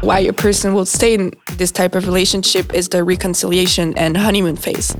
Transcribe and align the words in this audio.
Why 0.00 0.20
a 0.20 0.32
person 0.32 0.74
will 0.74 0.86
stay 0.86 1.14
in 1.14 1.32
this 1.58 1.70
type 1.70 1.94
of 1.94 2.06
relationship 2.06 2.74
is 2.74 2.88
the 2.88 3.04
reconciliation 3.04 3.96
and 3.96 4.16
honeymoon 4.16 4.56
phase. 4.56 4.96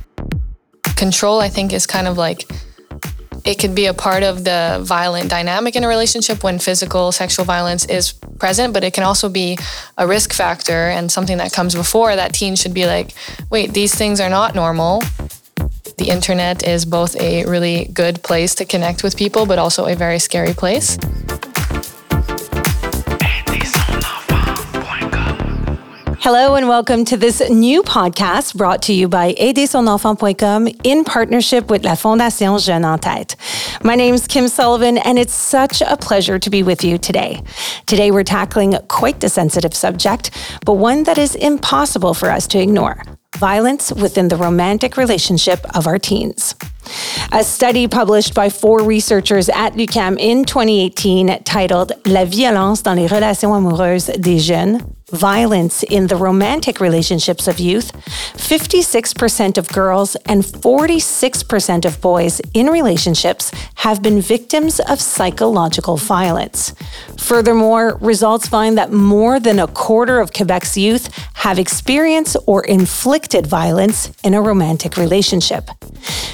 Control, 0.95 1.39
I 1.39 1.49
think, 1.49 1.73
is 1.73 1.85
kind 1.87 2.07
of 2.07 2.17
like 2.17 2.45
it 3.45 3.59
could 3.59 3.73
be 3.73 3.87
a 3.87 3.93
part 3.93 4.23
of 4.23 4.43
the 4.43 4.79
violent 4.83 5.29
dynamic 5.29 5.75
in 5.75 5.83
a 5.83 5.87
relationship 5.87 6.43
when 6.43 6.59
physical 6.59 7.11
sexual 7.11 7.45
violence 7.45 7.85
is 7.85 8.13
present, 8.39 8.73
but 8.73 8.83
it 8.83 8.93
can 8.93 9.03
also 9.03 9.29
be 9.29 9.57
a 9.97 10.07
risk 10.07 10.31
factor 10.33 10.89
and 10.89 11.11
something 11.11 11.37
that 11.37 11.51
comes 11.51 11.75
before 11.75 12.15
that 12.15 12.33
teen 12.33 12.55
should 12.55 12.73
be 12.73 12.85
like, 12.85 13.13
wait, 13.49 13.73
these 13.73 13.95
things 13.95 14.19
are 14.19 14.29
not 14.29 14.55
normal. 14.55 15.01
The 15.97 16.09
internet 16.09 16.63
is 16.67 16.85
both 16.85 17.15
a 17.19 17.45
really 17.45 17.89
good 17.93 18.21
place 18.23 18.55
to 18.55 18.65
connect 18.65 19.03
with 19.03 19.17
people, 19.17 19.45
but 19.45 19.59
also 19.59 19.85
a 19.85 19.95
very 19.95 20.19
scary 20.19 20.53
place. 20.53 20.97
Hello 26.21 26.55
and 26.55 26.67
welcome 26.67 27.05
to 27.05 27.15
this 27.15 27.41
new 27.49 27.81
podcast 27.81 28.53
brought 28.53 28.81
to 28.81 28.93
you 28.93 29.07
by 29.07 29.33
aidersonenfant.com 29.35 30.67
in 30.83 31.05
partnership 31.05 31.69
with 31.71 31.85
La 31.85 31.95
Fondation 31.95 32.59
Jeunes 32.59 32.83
en 32.83 32.99
Tête. 32.99 33.37
My 33.85 33.95
name 33.95 34.15
is 34.15 34.27
Kim 34.27 34.49
Sullivan 34.49 34.97
and 34.97 35.17
it's 35.17 35.33
such 35.33 35.81
a 35.81 35.95
pleasure 35.95 36.37
to 36.37 36.49
be 36.49 36.61
with 36.61 36.83
you 36.83 36.97
today. 36.97 37.41
Today 37.85 38.11
we're 38.11 38.25
tackling 38.25 38.75
quite 38.89 39.21
the 39.21 39.29
sensitive 39.29 39.73
subject, 39.73 40.31
but 40.65 40.73
one 40.73 41.03
that 41.03 41.17
is 41.17 41.35
impossible 41.35 42.13
for 42.13 42.29
us 42.29 42.47
to 42.47 42.59
ignore 42.59 43.01
violence 43.37 43.93
within 43.93 44.27
the 44.27 44.35
romantic 44.35 44.97
relationship 44.97 45.61
of 45.73 45.87
our 45.87 45.97
teens. 45.97 46.53
A 47.31 47.45
study 47.45 47.87
published 47.87 48.33
by 48.33 48.49
four 48.49 48.83
researchers 48.83 49.47
at 49.47 49.77
l'UQAM 49.77 50.17
in 50.19 50.43
2018 50.43 51.43
titled 51.45 51.93
La 52.05 52.25
violence 52.25 52.81
dans 52.81 52.97
les 52.97 53.07
relations 53.07 53.53
amoureuses 53.53 54.07
des 54.19 54.39
jeunes 54.39 54.81
violence 55.09 55.83
in 55.83 56.07
the 56.07 56.15
romantic 56.15 56.79
relationships 56.79 57.47
of 57.47 57.59
youth, 57.59 57.91
56% 58.35 59.57
of 59.57 59.67
girls 59.69 60.15
and 60.25 60.43
46% 60.43 61.85
of 61.85 62.01
boys 62.01 62.41
in 62.53 62.67
relationships 62.67 63.51
have 63.75 64.01
been 64.01 64.21
victims 64.21 64.79
of 64.79 65.01
psychological 65.01 65.97
violence. 65.97 66.73
Furthermore, 67.17 67.97
results 68.01 68.47
find 68.47 68.77
that 68.77 68.91
more 68.91 69.39
than 69.39 69.59
a 69.59 69.67
quarter 69.67 70.19
of 70.19 70.31
Quebec's 70.31 70.77
youth 70.77 71.13
have 71.35 71.59
experienced 71.59 72.37
or 72.45 72.63
inflicted 72.65 73.47
violence 73.47 74.11
in 74.23 74.33
a 74.33 74.41
romantic 74.41 74.97
relationship. 74.97 75.69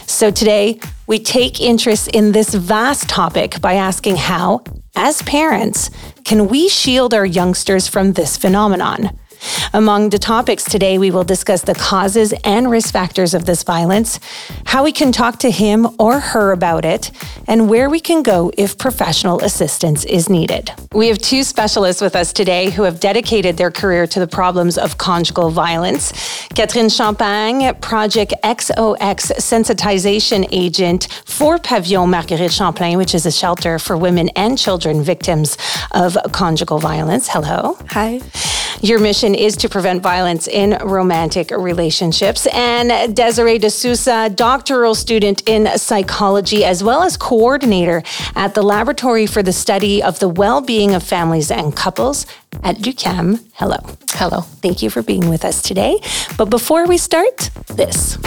So 0.07 0.31
today, 0.31 0.79
we 1.07 1.19
take 1.19 1.61
interest 1.61 2.07
in 2.09 2.31
this 2.31 2.53
vast 2.53 3.07
topic 3.09 3.61
by 3.61 3.73
asking 3.73 4.15
how, 4.15 4.63
as 4.95 5.21
parents, 5.23 5.89
can 6.25 6.47
we 6.47 6.67
shield 6.67 7.13
our 7.13 7.25
youngsters 7.25 7.87
from 7.87 8.13
this 8.13 8.35
phenomenon? 8.35 9.15
Among 9.73 10.09
the 10.09 10.19
topics 10.19 10.63
today, 10.63 10.97
we 10.97 11.11
will 11.11 11.23
discuss 11.23 11.61
the 11.61 11.75
causes 11.75 12.33
and 12.43 12.71
risk 12.71 12.93
factors 12.93 13.33
of 13.33 13.45
this 13.45 13.63
violence, 13.63 14.19
how 14.65 14.83
we 14.83 14.91
can 14.91 15.11
talk 15.11 15.39
to 15.39 15.51
him 15.51 15.87
or 15.99 16.19
her 16.19 16.51
about 16.51 16.85
it, 16.85 17.11
and 17.47 17.69
where 17.69 17.89
we 17.89 17.99
can 17.99 18.23
go 18.23 18.51
if 18.57 18.77
professional 18.77 19.39
assistance 19.41 20.05
is 20.05 20.29
needed. 20.29 20.71
We 20.93 21.07
have 21.07 21.17
two 21.17 21.43
specialists 21.43 22.01
with 22.01 22.15
us 22.15 22.33
today 22.33 22.69
who 22.69 22.83
have 22.83 22.99
dedicated 22.99 23.57
their 23.57 23.71
career 23.71 24.07
to 24.07 24.19
the 24.19 24.27
problems 24.27 24.77
of 24.77 24.97
conjugal 24.97 25.49
violence. 25.49 26.11
Catherine 26.55 26.89
Champagne, 26.89 27.75
Project 27.75 28.33
XOX 28.43 29.31
sensitization 29.39 30.47
agent 30.51 31.07
for 31.25 31.57
Pavillon 31.57 32.09
Marguerite 32.09 32.51
Champlain, 32.51 32.97
which 32.97 33.13
is 33.13 33.25
a 33.25 33.31
shelter 33.31 33.77
for 33.77 33.97
women 33.97 34.29
and 34.35 34.57
children 34.57 35.03
victims 35.03 35.57
of 35.91 36.17
conjugal 36.31 36.79
violence. 36.79 37.27
Hello. 37.27 37.77
Hi. 37.89 38.21
Your 38.81 38.99
mission 38.99 39.34
is 39.35 39.55
to 39.57 39.69
prevent 39.69 40.01
violence 40.01 40.47
in 40.47 40.77
romantic 40.83 41.51
relationships. 41.51 42.47
And 42.53 43.15
Desiree 43.15 43.59
D'Souza, 43.59 44.29
doctoral 44.29 44.95
student 44.95 45.47
in 45.47 45.77
psychology, 45.77 46.63
as 46.63 46.83
well 46.83 47.03
as 47.03 47.17
coordinator 47.17 48.03
at 48.35 48.53
the 48.55 48.63
Laboratory 48.63 49.27
for 49.27 49.43
the 49.43 49.53
Study 49.53 50.01
of 50.01 50.19
the 50.19 50.29
Well-Being 50.29 50.95
of 50.95 51.03
Families 51.03 51.51
and 51.51 51.75
Couples 51.75 52.25
at 52.63 52.79
l'UQAM. 52.79 53.43
Hello. 53.53 53.77
Hello. 54.11 54.41
Thank 54.41 54.81
you 54.81 54.89
for 54.89 55.01
being 55.01 55.29
with 55.29 55.45
us 55.45 55.61
today. 55.61 55.99
But 56.37 56.49
before 56.49 56.87
we 56.87 56.97
start, 56.97 57.49
this. 57.67 58.17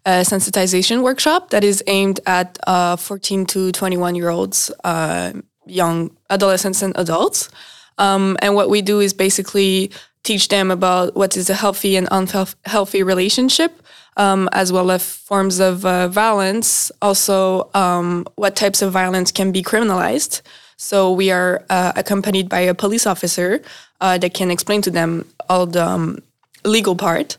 a 0.07 0.23
sensitization 0.23 1.03
workshop 1.03 1.51
that 1.51 1.63
is 1.65 1.85
aimed 1.87 2.19
at 2.25 2.59
uh, 2.67 2.97
14 2.97 3.45
to 3.47 3.71
21 3.71 4.15
year 4.15 4.31
olds, 4.31 4.71
uh, 4.85 5.33
young 5.67 6.17
adolescents 6.31 6.81
and 6.81 6.97
adults. 6.97 7.51
Um, 7.99 8.39
and 8.41 8.55
what 8.55 8.71
we 8.71 8.81
do 8.81 9.01
is 9.01 9.13
basically 9.13 9.93
teach 10.23 10.49
them 10.49 10.71
about 10.71 11.15
what 11.15 11.37
is 11.37 11.51
a 11.51 11.55
healthy 11.55 11.97
and 11.97 12.09
unhealthy 12.11 13.03
relationship, 13.03 13.83
um, 14.17 14.49
as 14.53 14.73
well 14.73 14.91
as 14.91 15.03
forms 15.03 15.61
of 15.61 15.85
uh, 15.85 16.09
violence, 16.09 16.93
also 17.01 17.71
um, 17.75 18.27
what 18.37 18.57
types 18.57 18.83
of 18.83 18.93
violence 18.93 19.33
can 19.33 19.53
be 19.53 19.63
criminalized. 19.63 20.43
So 20.77 21.13
we 21.13 21.31
are 21.31 21.65
uh, 21.71 21.93
accompanied 21.97 22.49
by 22.49 22.61
a 22.61 22.75
police 22.75 23.07
officer 23.07 23.63
uh, 24.01 24.19
that 24.19 24.35
can 24.35 24.51
explain 24.51 24.83
to 24.83 24.91
them 24.91 25.27
all 25.49 25.67
the 25.67 25.87
um, 25.87 26.23
legal 26.65 26.97
part. 26.97 27.37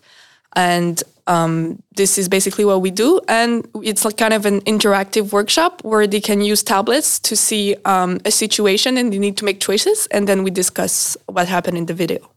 And 0.55 1.01
um, 1.27 1.81
this 1.95 2.17
is 2.17 2.27
basically 2.27 2.65
what 2.65 2.81
we 2.81 2.91
do. 2.91 3.19
And 3.27 3.67
it's 3.83 4.05
like 4.05 4.17
kind 4.17 4.33
of 4.33 4.45
an 4.45 4.61
interactive 4.61 5.31
workshop 5.31 5.83
where 5.83 6.07
they 6.07 6.19
can 6.19 6.41
use 6.41 6.63
tablets 6.63 7.19
to 7.19 7.35
see 7.35 7.75
um, 7.85 8.19
a 8.25 8.31
situation 8.31 8.97
and 8.97 9.13
they 9.13 9.19
need 9.19 9.37
to 9.37 9.45
make 9.45 9.59
choices. 9.59 10.07
And 10.11 10.27
then 10.27 10.43
we 10.43 10.51
discuss 10.51 11.17
what 11.27 11.47
happened 11.47 11.77
in 11.77 11.85
the 11.85 11.93
video. 11.93 12.30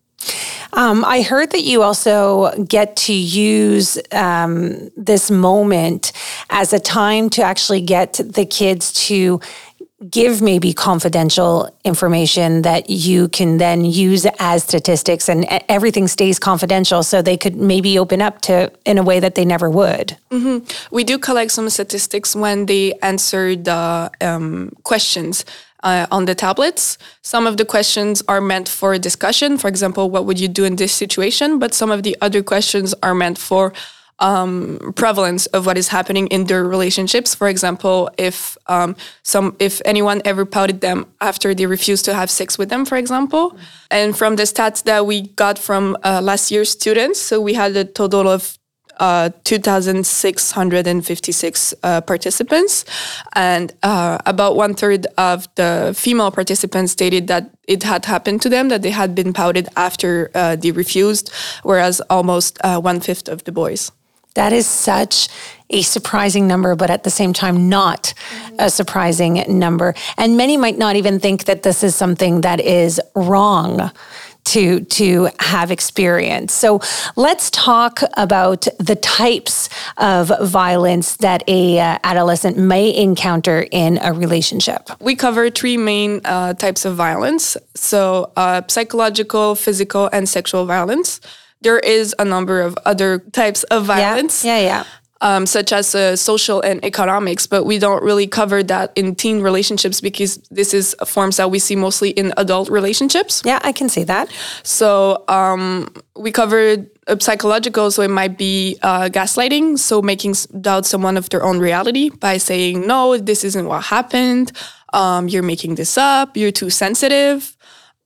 Um, 0.73 1.05
I 1.05 1.23
heard 1.23 1.51
that 1.51 1.63
you 1.63 1.83
also 1.83 2.53
get 2.65 2.97
to 2.97 3.13
use 3.13 3.99
um, 4.13 4.91
this 4.97 5.31
moment 5.31 6.13
as 6.51 6.73
a 6.73 6.81
time 6.81 7.31
to 7.31 7.43
actually 7.43 7.81
get 7.81 8.21
the 8.25 8.47
kids 8.47 8.93
to 9.07 9.41
give 10.11 10.43
maybe 10.43 10.73
confidential 10.73 11.71
information 11.85 12.63
that 12.63 12.91
you 12.91 13.29
can 13.29 13.59
then 13.59 13.85
use 13.85 14.27
as 14.39 14.63
statistics 14.63 15.29
and 15.29 15.47
everything 15.69 16.09
stays 16.09 16.39
confidential 16.39 17.03
so 17.03 17.23
they 17.23 17.37
could 17.37 17.57
maybe 17.57 17.99
open 17.99 18.21
up 18.21 18.41
to 18.43 18.71
in 18.85 18.99
a 18.99 19.03
way 19.03 19.21
that 19.21 19.35
they 19.35 19.45
never 19.45 19.71
would 19.71 20.17
mm-hmm. 20.31 20.65
we 20.95 21.05
do 21.05 21.19
collect 21.19 21.53
some 21.53 21.71
statistics 21.71 22.35
when 22.37 22.67
they 22.67 22.93
answer 23.03 23.57
the 23.57 24.11
um, 24.21 24.71
questions 24.83 25.45
uh, 25.85 26.07
on 26.11 26.25
the 26.25 26.35
tablets. 26.35 26.99
Some 27.23 27.47
of 27.47 27.57
the 27.57 27.65
questions 27.65 28.23
are 28.27 28.41
meant 28.41 28.69
for 28.69 28.99
discussion. 28.99 29.59
For 29.59 29.69
example, 29.69 30.11
what 30.11 30.25
would 30.25 30.41
you 30.41 30.49
do 30.49 30.65
in 30.65 30.77
this 30.77 30.93
situation? 30.93 31.59
But 31.59 31.75
some 31.75 31.91
of 31.91 32.03
the 32.03 32.17
other 32.21 32.43
questions 32.43 32.95
are 33.03 33.15
meant 33.15 33.39
for 33.39 33.73
um, 34.21 34.93
prevalence 34.95 35.47
of 35.47 35.67
what 35.67 35.77
is 35.77 35.89
happening 35.89 36.29
in 36.29 36.45
their 36.45 36.65
relationships. 36.65 37.35
For 37.35 37.49
example, 37.49 38.11
if 38.17 38.57
um, 38.67 38.97
some 39.23 39.57
if 39.59 39.83
anyone 39.85 40.23
ever 40.25 40.45
pouted 40.45 40.81
them 40.81 41.07
after 41.21 41.55
they 41.55 41.67
refused 41.67 42.05
to 42.07 42.15
have 42.15 42.31
sex 42.31 42.57
with 42.57 42.69
them, 42.69 42.85
for 42.85 42.97
example, 42.97 43.57
and 43.91 44.17
from 44.17 44.37
the 44.37 44.45
stats 44.45 44.83
that 44.85 45.05
we 45.07 45.23
got 45.23 45.59
from 45.59 45.97
uh, 46.05 46.21
last 46.23 46.51
year's 46.51 46.71
students, 46.71 47.21
so 47.21 47.41
we 47.41 47.55
had 47.55 47.77
a 47.77 47.85
total 47.85 48.29
of 48.29 48.57
uh, 48.99 49.31
2,656 49.45 51.75
uh, 51.83 52.01
participants, 52.03 52.85
and 53.35 53.73
uh, 53.83 54.19
about 54.27 54.57
one 54.57 54.75
third 54.75 55.07
of 55.19 55.49
the 55.55 55.93
female 55.97 56.31
participants 56.31 56.93
stated 56.93 57.29
that 57.29 57.51
it 57.67 57.83
had 57.83 58.05
happened 58.05 58.43
to 58.43 58.49
them, 58.49 58.69
that 58.69 58.83
they 58.83 58.91
had 58.91 59.15
been 59.15 59.33
pouted 59.33 59.69
after 59.77 60.31
uh, 60.35 60.57
they 60.57 60.71
refused, 60.71 61.31
whereas 61.63 62.01
almost 62.11 62.59
uh, 62.63 62.81
one 62.81 63.01
fifth 63.01 63.29
of 63.29 63.45
the 63.45 63.53
boys. 63.53 63.91
That 64.35 64.53
is 64.53 64.67
such 64.67 65.29
a 65.71 65.83
surprising 65.83 66.49
number, 66.49 66.75
but 66.75 66.91
at 66.91 67.05
the 67.05 67.11
same 67.11 67.33
time, 67.33 67.69
not 67.69 68.13
a 68.59 68.69
surprising 68.69 69.45
number. 69.49 69.95
And 70.19 70.37
many 70.37 70.57
might 70.57 70.77
not 70.77 70.97
even 70.97 71.21
think 71.21 71.45
that 71.45 71.63
this 71.63 71.85
is 71.85 71.95
something 71.95 72.41
that 72.43 72.61
is 72.61 73.01
wrong 73.15 73.93
to 74.45 74.81
to 74.81 75.29
have 75.41 75.71
experience. 75.71 76.53
So 76.53 76.81
let's 77.17 77.51
talk 77.51 78.01
about 78.17 78.67
the 78.79 78.97
types 78.97 79.69
of 79.97 80.33
violence 80.43 81.17
that 81.17 81.43
a 81.49 81.79
uh, 81.79 81.99
adolescent 82.05 82.57
may 82.57 82.95
encounter 82.95 83.67
in 83.71 83.99
a 84.03 84.13
relationship. 84.13 84.89
We 85.01 85.17
cover 85.17 85.51
three 85.51 85.77
main 85.77 86.21
uh, 86.25 86.55
types 86.55 86.85
of 86.85 86.95
violence: 86.95 87.57
so 87.75 88.33
uh, 88.37 88.63
psychological, 88.69 89.55
physical, 89.55 90.09
and 90.13 90.29
sexual 90.29 90.67
violence 90.67 91.21
there 91.65 91.79
is 91.79 92.15
a 92.19 92.25
number 92.25 92.61
of 92.61 92.77
other 92.85 93.19
types 93.33 93.63
of 93.65 93.87
violence. 93.87 94.45
Yeah, 94.45 94.59
yeah. 94.59 94.67
yeah. 94.67 94.85
Um, 95.21 95.47
such 95.47 95.73
as 95.73 95.95
uh, 95.95 96.17
social 96.17 96.61
and 96.61 96.85
economics, 96.85 97.47
but 97.47 97.65
we 97.65 97.79
don't 97.79 98.03
really 98.03 98.27
cover 98.27 98.63
that 98.65 98.93
in 98.95 99.15
teen 99.15 99.41
relationships 99.41 100.01
because 100.01 100.37
this 100.51 100.75
is 100.75 100.95
forms 101.07 101.37
that 101.37 101.51
we 101.51 101.59
see 101.59 101.77
mostly 101.77 102.11
in 102.11 102.35
adult 102.37 102.69
relationships. 102.69 103.41
Yeah, 103.43 103.59
I 103.63 103.73
can 103.73 103.89
see 103.89 104.05
that. 104.05 104.29
So 104.65 105.25
um, 105.29 105.89
we 106.15 106.31
covered 106.31 106.91
uh, 107.07 107.17
psychological, 107.21 107.91
so 107.91 108.03
it 108.03 108.11
might 108.11 108.37
be 108.37 108.77
uh, 108.83 109.09
gaslighting, 109.09 109.79
so 109.79 110.03
making 110.03 110.35
doubt 110.61 110.85
someone 110.85 111.17
of 111.17 111.31
their 111.31 111.43
own 111.43 111.59
reality 111.59 112.11
by 112.11 112.37
saying, 112.37 112.87
no, 112.87 113.17
this 113.17 113.45
isn't 113.45 113.67
what 113.67 113.85
happened. 113.85 114.53
Um, 114.93 115.29
you're 115.29 115.43
making 115.43 115.77
this 115.77 115.97
up. 115.97 116.37
You're 116.37 116.53
too 116.53 116.71
sensitive. 116.71 117.57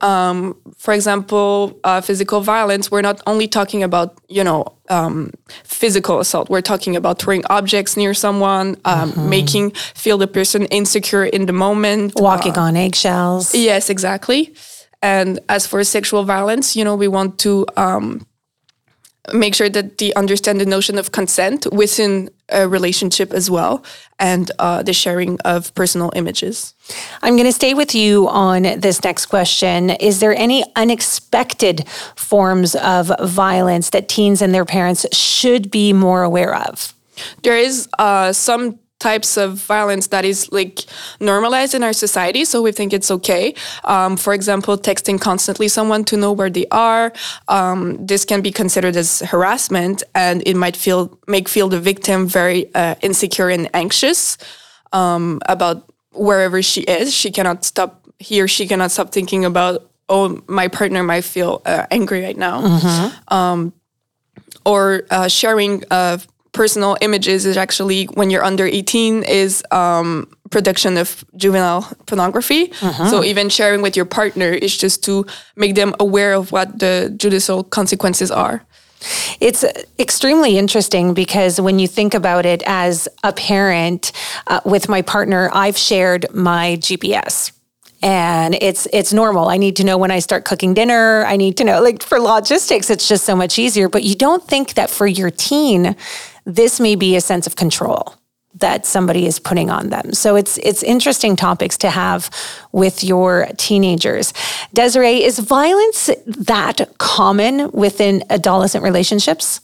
Um, 0.00 0.56
for 0.76 0.94
example, 0.94 1.78
uh, 1.82 2.00
physical 2.00 2.40
violence, 2.40 2.90
we're 2.90 3.02
not 3.02 3.20
only 3.26 3.48
talking 3.48 3.82
about, 3.82 4.16
you 4.28 4.44
know, 4.44 4.64
um, 4.88 5.32
physical 5.64 6.20
assault. 6.20 6.48
We're 6.48 6.62
talking 6.62 6.94
about 6.94 7.18
throwing 7.18 7.44
objects 7.50 7.96
near 7.96 8.14
someone, 8.14 8.76
um, 8.84 9.10
mm-hmm. 9.10 9.28
making 9.28 9.70
feel 9.72 10.16
the 10.16 10.28
person 10.28 10.66
insecure 10.66 11.24
in 11.24 11.46
the 11.46 11.52
moment, 11.52 12.12
walking 12.16 12.56
uh, 12.56 12.62
on 12.62 12.76
eggshells. 12.76 13.54
Yes, 13.54 13.90
exactly. 13.90 14.54
And 15.02 15.40
as 15.48 15.66
for 15.66 15.82
sexual 15.84 16.24
violence, 16.24 16.76
you 16.76 16.84
know, 16.84 16.94
we 16.94 17.08
want 17.08 17.38
to 17.40 17.66
um, 17.76 18.26
make 19.32 19.54
sure 19.54 19.68
that 19.68 19.98
they 19.98 20.12
understand 20.14 20.60
the 20.60 20.66
notion 20.66 20.98
of 20.98 21.12
consent 21.12 21.66
within 21.72 22.30
a 22.50 22.68
relationship 22.68 23.32
as 23.32 23.50
well 23.50 23.84
and 24.18 24.50
uh, 24.58 24.82
the 24.82 24.92
sharing 24.92 25.38
of 25.40 25.74
personal 25.74 26.10
images. 26.14 26.74
I'm 27.22 27.34
going 27.34 27.46
to 27.46 27.52
stay 27.52 27.74
with 27.74 27.94
you 27.94 28.28
on 28.28 28.62
this 28.62 29.04
next 29.04 29.26
question. 29.26 29.90
Is 29.90 30.20
there 30.20 30.34
any 30.34 30.64
unexpected 30.76 31.86
forms 32.16 32.74
of 32.76 33.12
violence 33.22 33.90
that 33.90 34.08
teens 34.08 34.40
and 34.40 34.54
their 34.54 34.64
parents 34.64 35.06
should 35.16 35.70
be 35.70 35.92
more 35.92 36.22
aware 36.22 36.54
of? 36.54 36.94
There 37.42 37.58
is 37.58 37.88
uh, 37.98 38.32
some 38.32 38.78
types 38.98 39.36
of 39.36 39.54
violence 39.54 40.08
that 40.08 40.24
is 40.24 40.50
like 40.50 40.84
normalized 41.20 41.74
in 41.74 41.82
our 41.82 41.92
society 41.92 42.44
so 42.44 42.60
we 42.62 42.72
think 42.72 42.92
it's 42.92 43.10
okay. 43.10 43.54
Um, 43.84 44.16
for 44.16 44.34
example 44.34 44.76
texting 44.76 45.20
constantly 45.20 45.68
someone 45.68 46.04
to 46.04 46.16
know 46.16 46.32
where 46.32 46.50
they 46.50 46.66
are 46.70 47.12
um, 47.48 48.04
this 48.04 48.24
can 48.24 48.40
be 48.42 48.50
considered 48.50 48.96
as 48.96 49.20
harassment 49.20 50.02
and 50.14 50.42
it 50.46 50.56
might 50.56 50.76
feel 50.76 51.18
make 51.26 51.48
feel 51.48 51.68
the 51.68 51.80
victim 51.80 52.26
very 52.26 52.72
uh, 52.74 52.94
insecure 53.02 53.48
and 53.48 53.70
anxious 53.74 54.36
um, 54.92 55.40
about 55.46 55.88
wherever 56.12 56.62
she 56.62 56.82
is. 56.82 57.14
She 57.14 57.30
cannot 57.30 57.64
stop 57.64 58.06
he 58.18 58.40
or 58.40 58.48
she 58.48 58.66
cannot 58.66 58.90
stop 58.90 59.12
thinking 59.12 59.44
about 59.44 59.90
oh 60.08 60.42
my 60.48 60.68
partner 60.68 61.02
might 61.02 61.24
feel 61.24 61.62
uh, 61.66 61.86
angry 61.90 62.22
right 62.22 62.36
now. 62.36 62.62
Mm-hmm. 62.62 63.68
or 64.64 65.02
uh, 65.10 65.28
sharing 65.28 65.84
uh, 65.90 66.18
personal 66.52 66.96
images 67.00 67.46
is 67.46 67.56
actually 67.56 68.04
when 68.14 68.30
you're 68.30 68.44
under 68.44 68.64
18 68.64 69.22
is 69.24 69.62
um, 69.70 70.28
production 70.50 70.96
of 70.96 71.24
juvenile 71.36 71.82
pornography. 72.06 72.72
Uh-huh. 72.82 73.10
So 73.10 73.24
even 73.24 73.48
sharing 73.48 73.82
with 73.82 73.96
your 73.96 74.04
partner 74.04 74.50
is 74.50 74.76
just 74.76 75.04
to 75.04 75.26
make 75.56 75.74
them 75.74 75.94
aware 76.00 76.34
of 76.34 76.52
what 76.52 76.78
the 76.78 77.12
judicial 77.16 77.64
consequences 77.64 78.30
are. 78.30 78.64
It's 79.40 79.64
extremely 79.98 80.58
interesting 80.58 81.14
because 81.14 81.60
when 81.60 81.78
you 81.78 81.86
think 81.86 82.14
about 82.14 82.44
it 82.44 82.62
as 82.66 83.08
a 83.22 83.32
parent 83.32 84.10
uh, 84.48 84.60
with 84.64 84.88
my 84.88 85.02
partner, 85.02 85.50
I've 85.52 85.78
shared 85.78 86.26
my 86.34 86.76
GPS 86.80 87.52
and 88.02 88.56
it's 88.60 88.86
it's 88.92 89.12
normal. 89.12 89.48
I 89.48 89.56
need 89.56 89.76
to 89.76 89.84
know 89.84 89.98
when 89.98 90.10
I 90.10 90.20
start 90.20 90.44
cooking 90.44 90.74
dinner. 90.74 91.24
I 91.26 91.36
need 91.36 91.56
to 91.56 91.64
know 91.64 91.82
like 91.82 92.02
for 92.02 92.20
logistics 92.20 92.90
it's 92.90 93.08
just 93.08 93.24
so 93.24 93.34
much 93.34 93.58
easier, 93.58 93.88
but 93.88 94.04
you 94.04 94.14
don't 94.14 94.44
think 94.44 94.74
that 94.74 94.90
for 94.90 95.06
your 95.06 95.30
teen 95.30 95.96
this 96.48 96.80
may 96.80 96.96
be 96.96 97.14
a 97.14 97.20
sense 97.20 97.46
of 97.46 97.54
control 97.56 98.14
that 98.54 98.86
somebody 98.86 99.26
is 99.26 99.38
putting 99.38 99.70
on 99.70 99.90
them. 99.90 100.14
So 100.14 100.34
it's 100.34 100.58
it's 100.58 100.82
interesting 100.82 101.36
topics 101.36 101.76
to 101.78 101.90
have 101.90 102.30
with 102.72 103.04
your 103.04 103.48
teenagers. 103.58 104.32
Desiree, 104.72 105.22
is 105.22 105.38
violence 105.38 106.10
that 106.26 106.80
common 106.98 107.70
within 107.70 108.24
adolescent 108.30 108.82
relationships? 108.82 109.60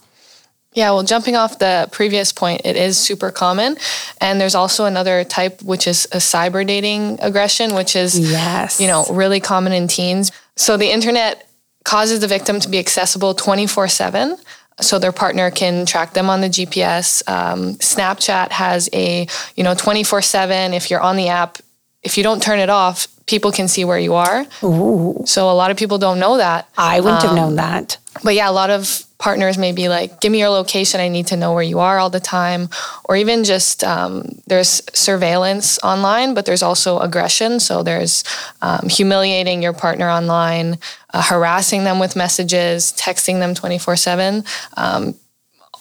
Yeah, 0.75 0.91
well, 0.91 1.05
jumping 1.05 1.37
off 1.37 1.61
the 1.61 1.88
previous 1.93 2.33
point, 2.33 2.62
it 2.64 2.76
is 2.76 2.99
super 2.99 3.31
common. 3.31 3.76
And 4.21 4.41
there's 4.41 4.57
also 4.57 4.87
another 4.87 5.23
type, 5.23 5.62
which 5.62 5.87
is 5.87 6.05
a 6.07 6.17
cyber 6.17 6.67
dating 6.67 7.19
aggression, 7.23 7.76
which 7.76 7.95
is, 7.95 8.19
yes. 8.19 8.81
you 8.81 8.88
know, 8.88 9.05
really 9.09 9.38
common 9.38 9.73
in 9.73 9.87
teens. 9.87 10.33
So 10.57 10.76
the 10.76 10.91
internet 10.91 11.49
causes 11.85 12.19
the 12.21 12.26
victim 12.26 12.59
to 12.59 12.69
be 12.69 12.81
accessible 12.81 13.35
24 13.35 13.87
7 13.87 14.37
so 14.81 14.99
their 14.99 15.12
partner 15.12 15.50
can 15.50 15.87
track 15.87 16.14
them 16.14 16.28
on 16.28 16.40
the 16.40 16.49
GPS. 16.49 17.26
Um, 17.28 17.75
Snapchat 17.75 18.50
has 18.50 18.88
a, 18.93 19.26
you 19.54 19.64
know, 19.64 19.75
24 19.75 20.23
7. 20.23 20.75
If 20.75 20.90
you're 20.90 21.00
on 21.00 21.16
the 21.16 21.28
app, 21.28 21.59
if 22.04 22.16
you 22.16 22.23
don't 22.23 22.42
turn 22.42 22.58
it 22.58 22.70
off, 22.70 23.08
people 23.26 23.50
can 23.50 23.68
see 23.68 23.84
where 23.84 23.99
you 23.99 24.14
are. 24.14 24.46
Ooh. 24.62 25.23
So 25.26 25.50
a 25.50 25.54
lot 25.54 25.70
of 25.70 25.76
people 25.76 25.99
don't 25.99 26.18
know 26.18 26.37
that. 26.37 26.68
I 26.76 27.00
wouldn't 27.00 27.23
um, 27.23 27.28
have 27.28 27.37
known 27.37 27.56
that. 27.56 27.96
But 28.23 28.34
yeah, 28.34 28.49
a 28.49 28.52
lot 28.52 28.70
of 28.70 29.04
partners 29.18 29.56
may 29.56 29.73
be 29.73 29.88
like, 29.88 30.20
give 30.20 30.30
me 30.30 30.38
your 30.38 30.50
location. 30.50 31.00
I 31.00 31.08
need 31.08 31.28
to 31.28 31.37
know 31.37 31.54
where 31.54 31.62
you 31.62 31.78
are 31.78 31.99
all 31.99 32.11
the 32.11 32.20
time. 32.20 32.68
Or 33.06 33.16
even 33.16 33.42
just 33.42 33.82
um, 33.82 34.40
there's 34.46 34.82
surveillance 34.92 35.78
online, 35.82 36.34
but 36.34 36.44
there's 36.44 36.62
also 36.62 36.99
aggression. 36.99 37.58
So 37.58 37.82
there's 37.82 38.23
um, 38.61 38.88
humiliating 38.88 39.62
your 39.62 39.73
partner 39.73 40.11
online, 40.11 40.78
uh, 41.14 41.23
harassing 41.23 41.84
them 41.84 41.99
with 41.99 42.16
messages, 42.16 42.92
texting 42.92 43.38
them 43.38 43.54
24 43.54 43.96
7. 43.96 44.44
Um, 44.76 45.14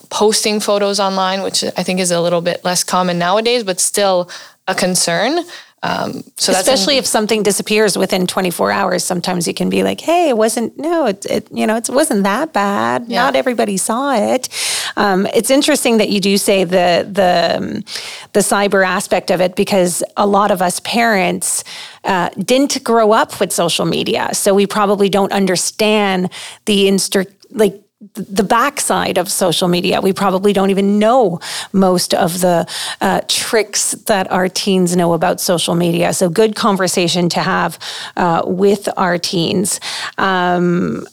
posting 0.10 0.60
photos 0.60 1.00
online, 1.00 1.42
which 1.42 1.64
I 1.64 1.84
think 1.84 2.00
is 2.00 2.12
a 2.12 2.22
little 2.22 2.42
bit 2.42 2.64
less 2.64 2.84
common 2.84 3.18
nowadays, 3.18 3.64
but 3.64 3.80
still 3.80 4.30
a 4.68 4.76
concern. 4.76 5.44
Um, 5.84 6.24
so 6.38 6.54
especially 6.54 6.96
if 6.96 7.06
something 7.06 7.44
disappears 7.44 7.98
within 7.98 8.26
24 8.26 8.72
hours, 8.72 9.04
sometimes 9.04 9.48
you 9.50 9.54
can 9.54 9.70
be 9.70 9.84
like, 9.84 10.00
"Hey, 10.00 10.30
it 10.30 10.38
wasn't 10.38 10.78
no, 10.80 11.08
it, 11.08 11.26
it 11.26 11.48
you 11.52 11.68
know, 11.68 11.76
it 11.76 11.90
wasn't 11.90 12.24
that 12.24 12.54
bad. 12.54 13.06
Yeah. 13.08 13.24
Not 13.24 13.36
everybody 13.36 13.76
saw 13.76 14.16
it." 14.16 14.48
Um, 14.96 15.28
it's 15.34 15.50
interesting 15.50 15.98
that 15.98 16.10
you 16.10 16.22
do 16.22 16.38
say 16.38 16.64
the 16.64 17.06
the 17.12 17.58
um, 17.58 17.84
the 18.32 18.40
cyber 18.40 18.86
aspect 18.86 19.30
of 19.30 19.42
it 19.42 19.58
because 19.58 20.04
a 20.16 20.26
lot 20.26 20.52
of 20.52 20.62
us 20.62 20.80
parents 20.80 21.66
uh, 22.06 22.30
didn't 22.40 22.82
grow 22.86 23.12
up 23.12 23.42
with 23.42 23.52
social 23.52 23.86
media, 23.86 24.30
so 24.32 24.54
we 24.54 24.66
probably 24.66 25.10
don't 25.10 25.34
understand 25.34 26.30
the 26.64 26.88
instru- 26.88 27.32
like 27.52 27.83
the 28.14 28.44
backside 28.44 29.18
of 29.18 29.32
social 29.32 29.68
media. 29.68 30.02
We 30.02 30.14
probably 30.14 30.54
don't 30.54 30.70
even 30.70 31.00
know 31.00 31.40
most 31.72 32.14
of 32.14 32.42
the 32.42 32.68
uh, 33.02 33.22
tricks 33.28 33.92
that 34.08 34.32
our 34.32 34.50
teens 34.50 34.96
know 34.96 35.14
about 35.14 35.40
social 35.40 35.76
media. 35.76 36.14
So, 36.14 36.30
good 36.30 36.56
conversation 36.56 37.30
to 37.30 37.40
have 37.40 37.80
uh, 38.16 38.44
with 38.46 38.90
our 38.98 39.18
teens. 39.18 39.80
Um, 40.18 41.08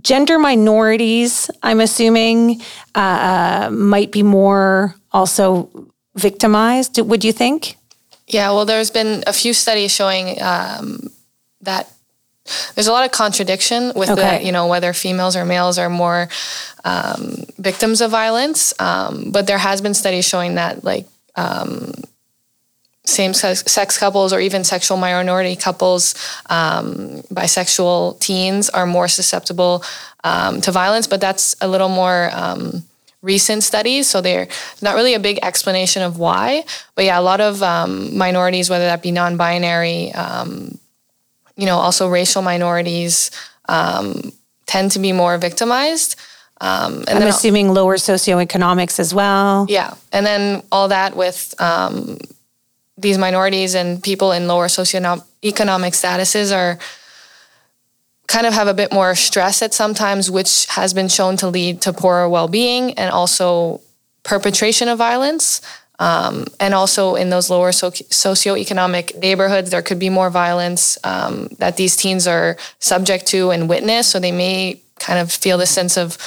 gender 0.00 0.38
minorities, 0.38 1.50
I'm 1.62 1.80
assuming, 1.80 2.62
uh, 2.94 3.70
might 3.72 4.12
be 4.12 4.22
more 4.22 4.94
also 5.12 5.88
victimized, 6.14 7.00
would 7.00 7.24
you 7.24 7.32
think? 7.32 7.76
Yeah, 8.26 8.50
well, 8.50 8.64
there's 8.64 8.90
been 8.90 9.22
a 9.26 9.32
few 9.32 9.52
studies 9.52 9.92
showing 9.92 10.40
um, 10.40 11.10
that 11.60 11.90
there's 12.74 12.86
a 12.86 12.92
lot 12.92 13.06
of 13.06 13.12
contradiction 13.12 13.92
with 13.94 14.10
okay. 14.10 14.38
the, 14.38 14.44
you 14.44 14.52
know, 14.52 14.66
whether 14.66 14.92
females 14.92 15.34
or 15.36 15.44
males 15.44 15.78
are 15.78 15.88
more 15.88 16.28
um, 16.84 17.44
victims 17.58 18.00
of 18.00 18.10
violence. 18.10 18.74
Um, 18.78 19.30
but 19.30 19.46
there 19.46 19.58
has 19.58 19.80
been 19.80 19.94
studies 19.94 20.28
showing 20.28 20.56
that, 20.56 20.84
like, 20.84 21.06
um, 21.36 21.92
same 23.06 23.34
sex 23.34 23.98
couples 23.98 24.32
or 24.32 24.40
even 24.40 24.64
sexual 24.64 24.96
minority 24.96 25.56
couples, 25.56 26.14
um, 26.48 27.22
bisexual 27.32 28.18
teens 28.18 28.70
are 28.70 28.86
more 28.86 29.08
susceptible 29.08 29.84
um, 30.22 30.62
to 30.62 30.72
violence. 30.72 31.06
But 31.06 31.20
that's 31.20 31.54
a 31.60 31.68
little 31.68 31.90
more 31.90 32.30
um, 32.32 32.82
recent 33.20 33.62
studies. 33.62 34.06
So 34.06 34.22
they're 34.22 34.48
not 34.80 34.94
really 34.94 35.12
a 35.12 35.20
big 35.20 35.38
explanation 35.42 36.02
of 36.02 36.18
why. 36.18 36.64
But 36.94 37.04
yeah, 37.04 37.18
a 37.18 37.22
lot 37.22 37.42
of 37.42 37.60
minorities, 37.90 38.70
whether 38.70 38.86
that 38.86 39.02
be 39.02 39.12
non 39.12 39.36
binary, 39.36 40.12
you 41.56 41.66
know, 41.66 41.76
also 41.76 42.08
racial 42.08 42.42
minorities 42.42 43.30
um, 43.68 44.32
tend 44.66 44.90
to 44.92 44.98
be 44.98 45.12
more 45.12 45.38
victimized. 45.38 46.16
Um, 46.60 47.04
and 47.08 47.18
I'm 47.18 47.28
assuming 47.28 47.74
lower 47.74 47.96
socioeconomics 47.96 48.98
as 48.98 49.12
well. 49.12 49.66
Yeah, 49.68 49.94
and 50.12 50.24
then 50.24 50.62
all 50.70 50.88
that 50.88 51.16
with 51.16 51.54
um, 51.60 52.18
these 52.96 53.18
minorities 53.18 53.74
and 53.74 54.02
people 54.02 54.32
in 54.32 54.46
lower 54.46 54.68
socioeconomic 54.68 55.24
statuses 55.42 56.56
are 56.56 56.78
kind 58.26 58.46
of 58.46 58.54
have 58.54 58.68
a 58.68 58.74
bit 58.74 58.92
more 58.92 59.14
stress 59.14 59.62
at 59.62 59.74
sometimes, 59.74 60.30
which 60.30 60.66
has 60.66 60.94
been 60.94 61.08
shown 61.08 61.36
to 61.36 61.48
lead 61.48 61.82
to 61.82 61.92
poorer 61.92 62.28
well-being 62.28 62.94
and 62.94 63.10
also 63.10 63.80
perpetration 64.22 64.88
of 64.88 64.98
violence. 64.98 65.60
Um, 66.04 66.44
and 66.60 66.74
also 66.74 67.14
in 67.14 67.30
those 67.30 67.48
lower 67.48 67.72
so- 67.72 67.90
socioeconomic 67.90 69.18
neighborhoods, 69.18 69.70
there 69.70 69.80
could 69.80 69.98
be 69.98 70.10
more 70.10 70.28
violence 70.28 70.98
um, 71.02 71.48
that 71.60 71.78
these 71.78 71.96
teens 71.96 72.26
are 72.26 72.58
subject 72.78 73.24
to 73.28 73.50
and 73.50 73.70
witness. 73.70 74.06
So 74.08 74.20
they 74.20 74.30
may 74.30 74.82
kind 74.98 75.18
of 75.18 75.32
feel 75.32 75.56
this 75.56 75.70
sense 75.70 75.96
of 75.96 76.18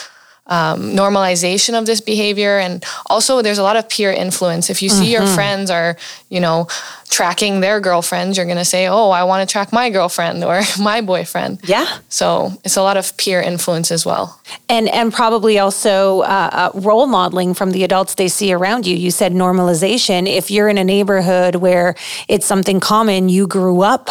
um, 0.47 0.91
normalization 0.91 1.77
of 1.77 1.85
this 1.85 2.01
behavior. 2.01 2.57
And 2.57 2.83
also, 3.07 3.41
there's 3.41 3.57
a 3.57 3.63
lot 3.63 3.75
of 3.75 3.89
peer 3.89 4.11
influence. 4.11 4.69
If 4.69 4.81
you 4.81 4.89
see 4.89 5.13
mm-hmm. 5.13 5.23
your 5.23 5.27
friends 5.27 5.69
are, 5.69 5.97
you 6.29 6.39
know, 6.39 6.67
tracking 7.09 7.61
their 7.61 7.79
girlfriends, 7.79 8.37
you're 8.37 8.45
going 8.45 8.57
to 8.57 8.65
say, 8.65 8.87
oh, 8.87 9.09
I 9.09 9.23
want 9.23 9.47
to 9.47 9.51
track 9.51 9.71
my 9.71 9.89
girlfriend 9.89 10.43
or 10.43 10.61
my 10.79 11.01
boyfriend. 11.01 11.59
Yeah. 11.63 11.87
So 12.09 12.51
it's 12.63 12.77
a 12.77 12.81
lot 12.81 12.97
of 12.97 13.15
peer 13.17 13.41
influence 13.41 13.91
as 13.91 14.05
well. 14.05 14.39
And, 14.69 14.89
and 14.89 15.13
probably 15.13 15.59
also 15.59 16.21
uh, 16.21 16.49
uh, 16.51 16.79
role 16.79 17.07
modeling 17.07 17.53
from 17.53 17.71
the 17.71 17.83
adults 17.83 18.15
they 18.15 18.27
see 18.27 18.53
around 18.53 18.85
you. 18.85 18.95
You 18.95 19.11
said 19.11 19.33
normalization. 19.33 20.27
If 20.27 20.51
you're 20.51 20.69
in 20.69 20.77
a 20.77 20.83
neighborhood 20.83 21.55
where 21.55 21.95
it's 22.27 22.45
something 22.45 22.79
common, 22.79 23.29
you 23.29 23.47
grew 23.47 23.81
up 23.81 24.09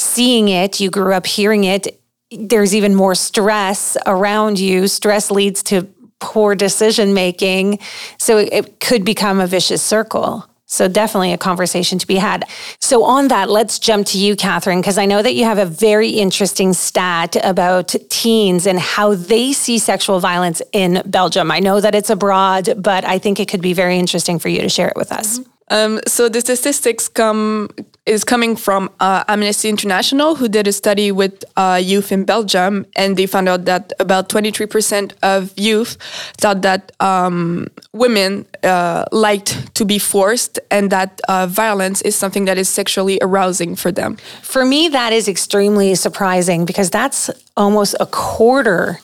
seeing 0.00 0.48
it, 0.48 0.80
you 0.80 0.88
grew 0.90 1.12
up 1.12 1.26
hearing 1.26 1.64
it, 1.64 1.99
there's 2.30 2.74
even 2.74 2.94
more 2.94 3.14
stress 3.14 3.96
around 4.06 4.58
you. 4.58 4.88
Stress 4.88 5.30
leads 5.30 5.62
to 5.64 5.88
poor 6.20 6.54
decision 6.54 7.14
making. 7.14 7.78
So 8.18 8.38
it, 8.38 8.78
could 8.80 9.04
become 9.04 9.40
a 9.40 9.46
vicious 9.46 9.82
circle. 9.82 10.46
So 10.66 10.86
definitely 10.86 11.32
a 11.32 11.38
conversation 11.38 11.98
to 11.98 12.06
be 12.06 12.16
had. 12.16 12.44
So 12.78 13.02
on 13.04 13.28
that, 13.28 13.50
let's 13.50 13.80
jump 13.80 14.06
to 14.08 14.18
you, 14.18 14.36
Catherine, 14.36 14.80
because 14.80 14.98
I 14.98 15.06
know 15.06 15.20
that 15.20 15.34
you 15.34 15.44
have 15.44 15.58
a 15.58 15.66
very 15.66 16.10
interesting 16.10 16.72
stat 16.72 17.36
about 17.42 17.94
teens 18.08 18.66
and 18.66 18.78
how 18.78 19.14
they 19.14 19.52
see 19.52 19.78
sexual 19.78 20.20
violence 20.20 20.62
in 20.72 21.02
Belgium. 21.06 21.50
I 21.50 21.58
know 21.58 21.80
that 21.80 21.96
it's 21.96 22.10
abroad, 22.10 22.74
but 22.76 23.04
I 23.04 23.18
think 23.18 23.40
it 23.40 23.48
could 23.48 23.62
be 23.62 23.72
very 23.72 23.98
interesting 23.98 24.38
for 24.38 24.48
you 24.48 24.60
to 24.60 24.68
share 24.68 24.88
it 24.88 24.96
with 24.96 25.10
us. 25.10 25.40
Mm-hmm. 25.40 25.50
Um, 25.70 26.00
so 26.06 26.28
the 26.28 26.40
statistics 26.40 27.08
come 27.08 27.68
is 28.06 28.24
coming 28.24 28.56
from 28.56 28.90
uh, 28.98 29.22
Amnesty 29.28 29.68
International, 29.68 30.34
who 30.34 30.48
did 30.48 30.66
a 30.66 30.72
study 30.72 31.12
with 31.12 31.44
uh, 31.56 31.80
youth 31.80 32.10
in 32.10 32.24
Belgium, 32.24 32.84
and 32.96 33.16
they 33.16 33.26
found 33.26 33.48
out 33.48 33.66
that 33.66 33.92
about 34.00 34.28
23% 34.28 35.12
of 35.22 35.56
youth 35.56 35.96
thought 36.38 36.62
that 36.62 36.90
um, 37.00 37.68
women 37.92 38.46
uh, 38.64 39.04
liked 39.12 39.74
to 39.76 39.84
be 39.84 39.98
forced, 39.98 40.58
and 40.72 40.90
that 40.90 41.20
uh, 41.28 41.46
violence 41.46 42.02
is 42.02 42.16
something 42.16 42.46
that 42.46 42.58
is 42.58 42.68
sexually 42.68 43.18
arousing 43.22 43.76
for 43.76 43.92
them. 43.92 44.16
For 44.42 44.64
me, 44.64 44.88
that 44.88 45.12
is 45.12 45.28
extremely 45.28 45.94
surprising 45.94 46.64
because 46.64 46.90
that's 46.90 47.30
almost 47.56 47.94
a 48.00 48.06
quarter 48.06 48.98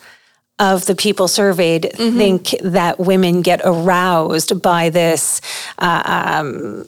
of 0.59 0.85
the 0.85 0.95
people 0.95 1.27
surveyed 1.27 1.83
mm-hmm. 1.83 2.17
think 2.17 2.55
that 2.61 2.99
women 2.99 3.41
get 3.41 3.61
aroused 3.63 4.61
by 4.61 4.89
this 4.89 5.39
uh, 5.77 6.03
um, 6.05 6.85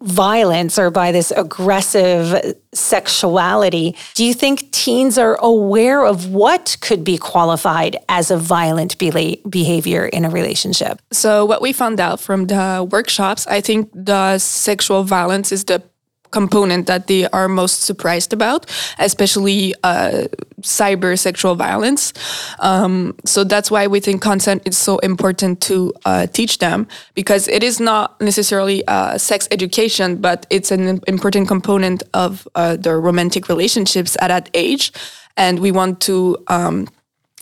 violence 0.00 0.78
or 0.78 0.90
by 0.90 1.12
this 1.12 1.30
aggressive 1.30 2.54
sexuality. 2.72 3.96
Do 4.14 4.24
you 4.24 4.34
think 4.34 4.70
teens 4.72 5.18
are 5.18 5.36
aware 5.40 6.04
of 6.04 6.30
what 6.30 6.76
could 6.80 7.04
be 7.04 7.16
qualified 7.16 7.96
as 8.08 8.30
a 8.30 8.36
violent 8.36 8.98
be- 8.98 9.40
behavior 9.48 10.06
in 10.06 10.24
a 10.24 10.30
relationship? 10.30 11.00
So, 11.12 11.44
what 11.44 11.62
we 11.62 11.72
found 11.72 12.00
out 12.00 12.20
from 12.20 12.46
the 12.46 12.86
workshops, 12.90 13.46
I 13.46 13.60
think 13.60 13.90
the 13.94 14.38
sexual 14.38 15.04
violence 15.04 15.52
is 15.52 15.64
the 15.64 15.82
component 16.30 16.86
that 16.86 17.06
they 17.06 17.26
are 17.28 17.48
most 17.48 17.82
surprised 17.82 18.32
about, 18.32 18.66
especially 18.98 19.74
uh, 19.82 20.26
cyber 20.62 21.18
sexual 21.18 21.54
violence. 21.54 22.12
Um, 22.60 23.14
so 23.24 23.44
that's 23.44 23.70
why 23.70 23.86
we 23.86 24.00
think 24.00 24.22
consent 24.22 24.62
is 24.66 24.76
so 24.76 24.98
important 24.98 25.60
to 25.62 25.92
uh, 26.04 26.26
teach 26.26 26.58
them 26.58 26.86
because 27.14 27.48
it 27.48 27.62
is 27.62 27.80
not 27.80 28.20
necessarily 28.20 28.86
uh, 28.86 29.18
sex 29.18 29.48
education, 29.50 30.16
but 30.16 30.46
it's 30.50 30.70
an 30.70 31.00
important 31.06 31.48
component 31.48 32.02
of 32.14 32.48
uh, 32.54 32.76
the 32.76 32.96
romantic 32.96 33.48
relationships 33.48 34.16
at 34.20 34.28
that 34.28 34.50
age. 34.54 34.92
And 35.36 35.58
we 35.58 35.70
want 35.70 36.00
to 36.02 36.38
um, 36.48 36.88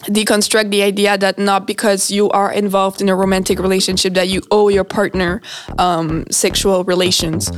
deconstruct 0.02 0.70
the 0.70 0.82
idea 0.82 1.16
that 1.16 1.38
not 1.38 1.66
because 1.66 2.10
you 2.10 2.28
are 2.30 2.52
involved 2.52 3.00
in 3.00 3.08
a 3.08 3.14
romantic 3.14 3.58
relationship 3.58 4.14
that 4.14 4.28
you 4.28 4.42
owe 4.50 4.68
your 4.68 4.84
partner 4.84 5.40
um, 5.78 6.24
sexual 6.30 6.84
relations. 6.84 7.50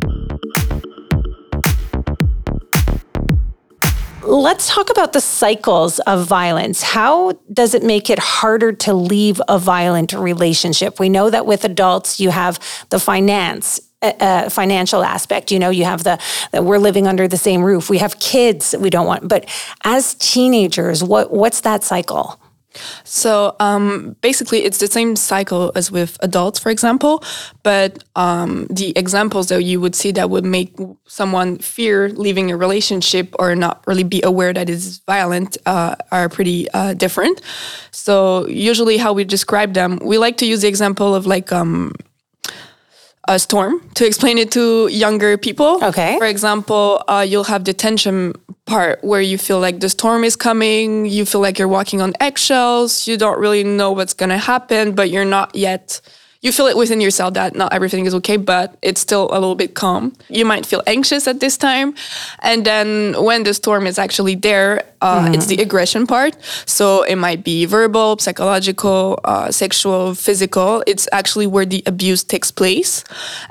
Let's 4.27 4.69
talk 4.69 4.91
about 4.91 5.13
the 5.13 5.21
cycles 5.21 6.01
of 6.01 6.27
violence. 6.27 6.83
How 6.83 7.35
does 7.53 7.75
it 7.75 7.85
make 7.85 8.11
it 8.11 8.19
harder 8.19 8.73
to 8.73 8.93
leave 8.93 9.41
a 9.47 9.57
violent 9.57 10.13
relationship? 10.13 10.99
We 10.99 11.09
know 11.09 11.31
that 11.31 11.47
with 11.47 11.65
adults, 11.65 12.19
you 12.19 12.31
have 12.31 12.59
the 12.91 12.99
finance, 12.99 13.79
uh, 14.03 14.13
uh 14.19 14.51
financial 14.51 15.05
aspect. 15.05 15.53
You 15.53 15.61
know, 15.61 15.71
you 15.71 15.85
have 15.85 16.03
the, 16.03 16.19
the, 16.51 16.61
we're 16.61 16.79
living 16.79 17.07
under 17.07 17.29
the 17.29 17.37
same 17.37 17.63
roof. 17.63 17.89
We 17.89 17.99
have 17.99 18.19
kids 18.19 18.73
that 18.73 18.81
we 18.81 18.91
don't 18.91 19.07
want. 19.07 19.29
But 19.29 19.49
as 19.85 20.15
teenagers, 20.15 21.05
what 21.05 21.31
what's 21.31 21.61
that 21.61 21.85
cycle? 21.85 22.41
So 23.05 23.57
um, 23.61 24.17
basically, 24.21 24.65
it's 24.65 24.79
the 24.79 24.87
same 24.87 25.17
cycle 25.17 25.73
as 25.75 25.91
with 25.91 26.17
adults, 26.21 26.59
for 26.59 26.71
example. 26.71 27.23
But 27.63 28.05
um, 28.17 28.67
the 28.71 28.93
examples 28.97 29.49
that 29.49 29.63
you 29.63 29.81
would 29.81 29.95
see 29.95 30.13
that 30.13 30.31
would 30.31 30.45
make 30.45 30.75
someone 31.07 31.59
fear 31.59 32.09
leaving 32.11 32.51
a 32.51 32.57
relationship 32.57 33.35
or 33.39 33.55
not 33.55 33.83
really 33.87 34.05
be 34.05 34.23
aware 34.23 34.53
that 34.53 34.69
it's 34.69 34.99
violent 35.07 35.57
uh, 35.67 35.97
are 36.11 36.29
pretty 36.29 36.71
uh, 36.71 36.95
different. 36.95 37.41
So 37.91 38.47
usually, 38.49 38.97
how 38.97 39.13
we 39.13 39.25
describe 39.25 39.75
them, 39.75 39.99
we 40.03 40.19
like 40.19 40.37
to 40.39 40.47
use 40.47 40.63
the 40.63 40.69
example 40.69 41.15
of 41.15 41.27
like 41.27 41.53
um, 41.53 41.93
a 43.29 43.39
storm 43.39 43.81
to 43.95 44.07
explain 44.07 44.39
it 44.39 44.51
to 44.53 44.89
younger 44.89 45.37
people. 45.37 45.83
Okay. 45.83 46.17
For 46.19 46.27
example, 46.27 47.03
uh, 47.09 47.25
you'll 47.27 47.45
have 47.45 47.65
the 47.65 47.73
tension 47.73 48.35
part 48.67 49.03
where 49.03 49.21
you 49.21 49.39
feel 49.39 49.61
like 49.61 49.81
the 49.81 49.89
storm 49.89 50.25
is 50.25 50.37
coming, 50.37 51.07
you 51.07 51.25
feel 51.25 51.41
like 51.41 51.59
you're 51.59 51.69
walking 51.69 52.03
on 52.03 52.13
eggshells, 52.21 53.07
you 53.07 53.17
don't 53.17 53.39
really 53.39 53.65
know 53.65 53.93
what's 53.93 54.15
going 54.15 54.31
to 54.31 54.39
happen, 54.39 54.95
but 54.95 55.11
you're 55.11 55.25
not 55.25 55.55
yet 55.55 56.01
you 56.41 56.53
feel 56.53 56.67
it 56.67 56.77
within 56.77 57.01
yourself 57.01 57.35
that 57.35 57.55
not 57.55 57.73
everything 57.73 58.07
is 58.07 58.15
okay, 58.15 58.37
but 58.37 58.77
it's 58.83 59.01
still 59.01 59.29
a 59.31 59.39
little 59.39 59.55
bit 59.55 59.75
calm. 59.75 60.13
You 60.29 60.45
might 60.45 60.67
feel 60.67 60.83
anxious 60.87 61.27
at 61.27 61.41
this 61.41 61.57
time. 61.57 61.95
And 62.41 62.65
then 62.65 63.15
when 63.23 63.43
the 63.43 63.55
storm 63.55 63.87
is 63.87 63.99
actually 63.99 64.35
there, 64.35 64.85
uh, 65.01 65.25
mm-hmm. 65.25 65.35
it's 65.35 65.47
the 65.47 65.57
aggression 65.59 66.07
part. 66.07 66.37
So 66.67 67.03
it 67.03 67.17
might 67.17 67.45
be 67.45 67.65
verbal, 67.67 68.19
psychological, 68.19 69.19
uh, 69.25 69.51
sexual, 69.51 70.15
physical. 70.15 70.83
It's 70.87 71.09
actually 71.13 71.47
where 71.47 71.67
the 71.67 71.83
abuse 71.87 72.25
takes 72.25 72.51
place. 72.51 73.05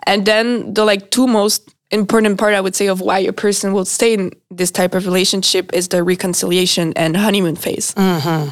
And 0.06 0.26
then 0.26 0.74
the 0.74 0.86
like 0.86 1.12
two 1.12 1.28
most 1.28 1.75
important 1.96 2.38
part, 2.38 2.54
I 2.54 2.62
would 2.62 2.76
say, 2.76 2.88
of 2.88 3.02
why 3.02 3.20
a 3.20 3.34
person 3.34 3.74
will 3.74 3.86
stay 3.86 4.14
in 4.14 4.32
this 4.52 4.70
type 4.72 4.94
of 4.94 5.06
relationship 5.06 5.74
is 5.74 5.88
the 5.88 6.04
reconciliation 6.04 6.94
and 6.96 7.18
honeymoon 7.18 7.56
phase. 7.56 7.94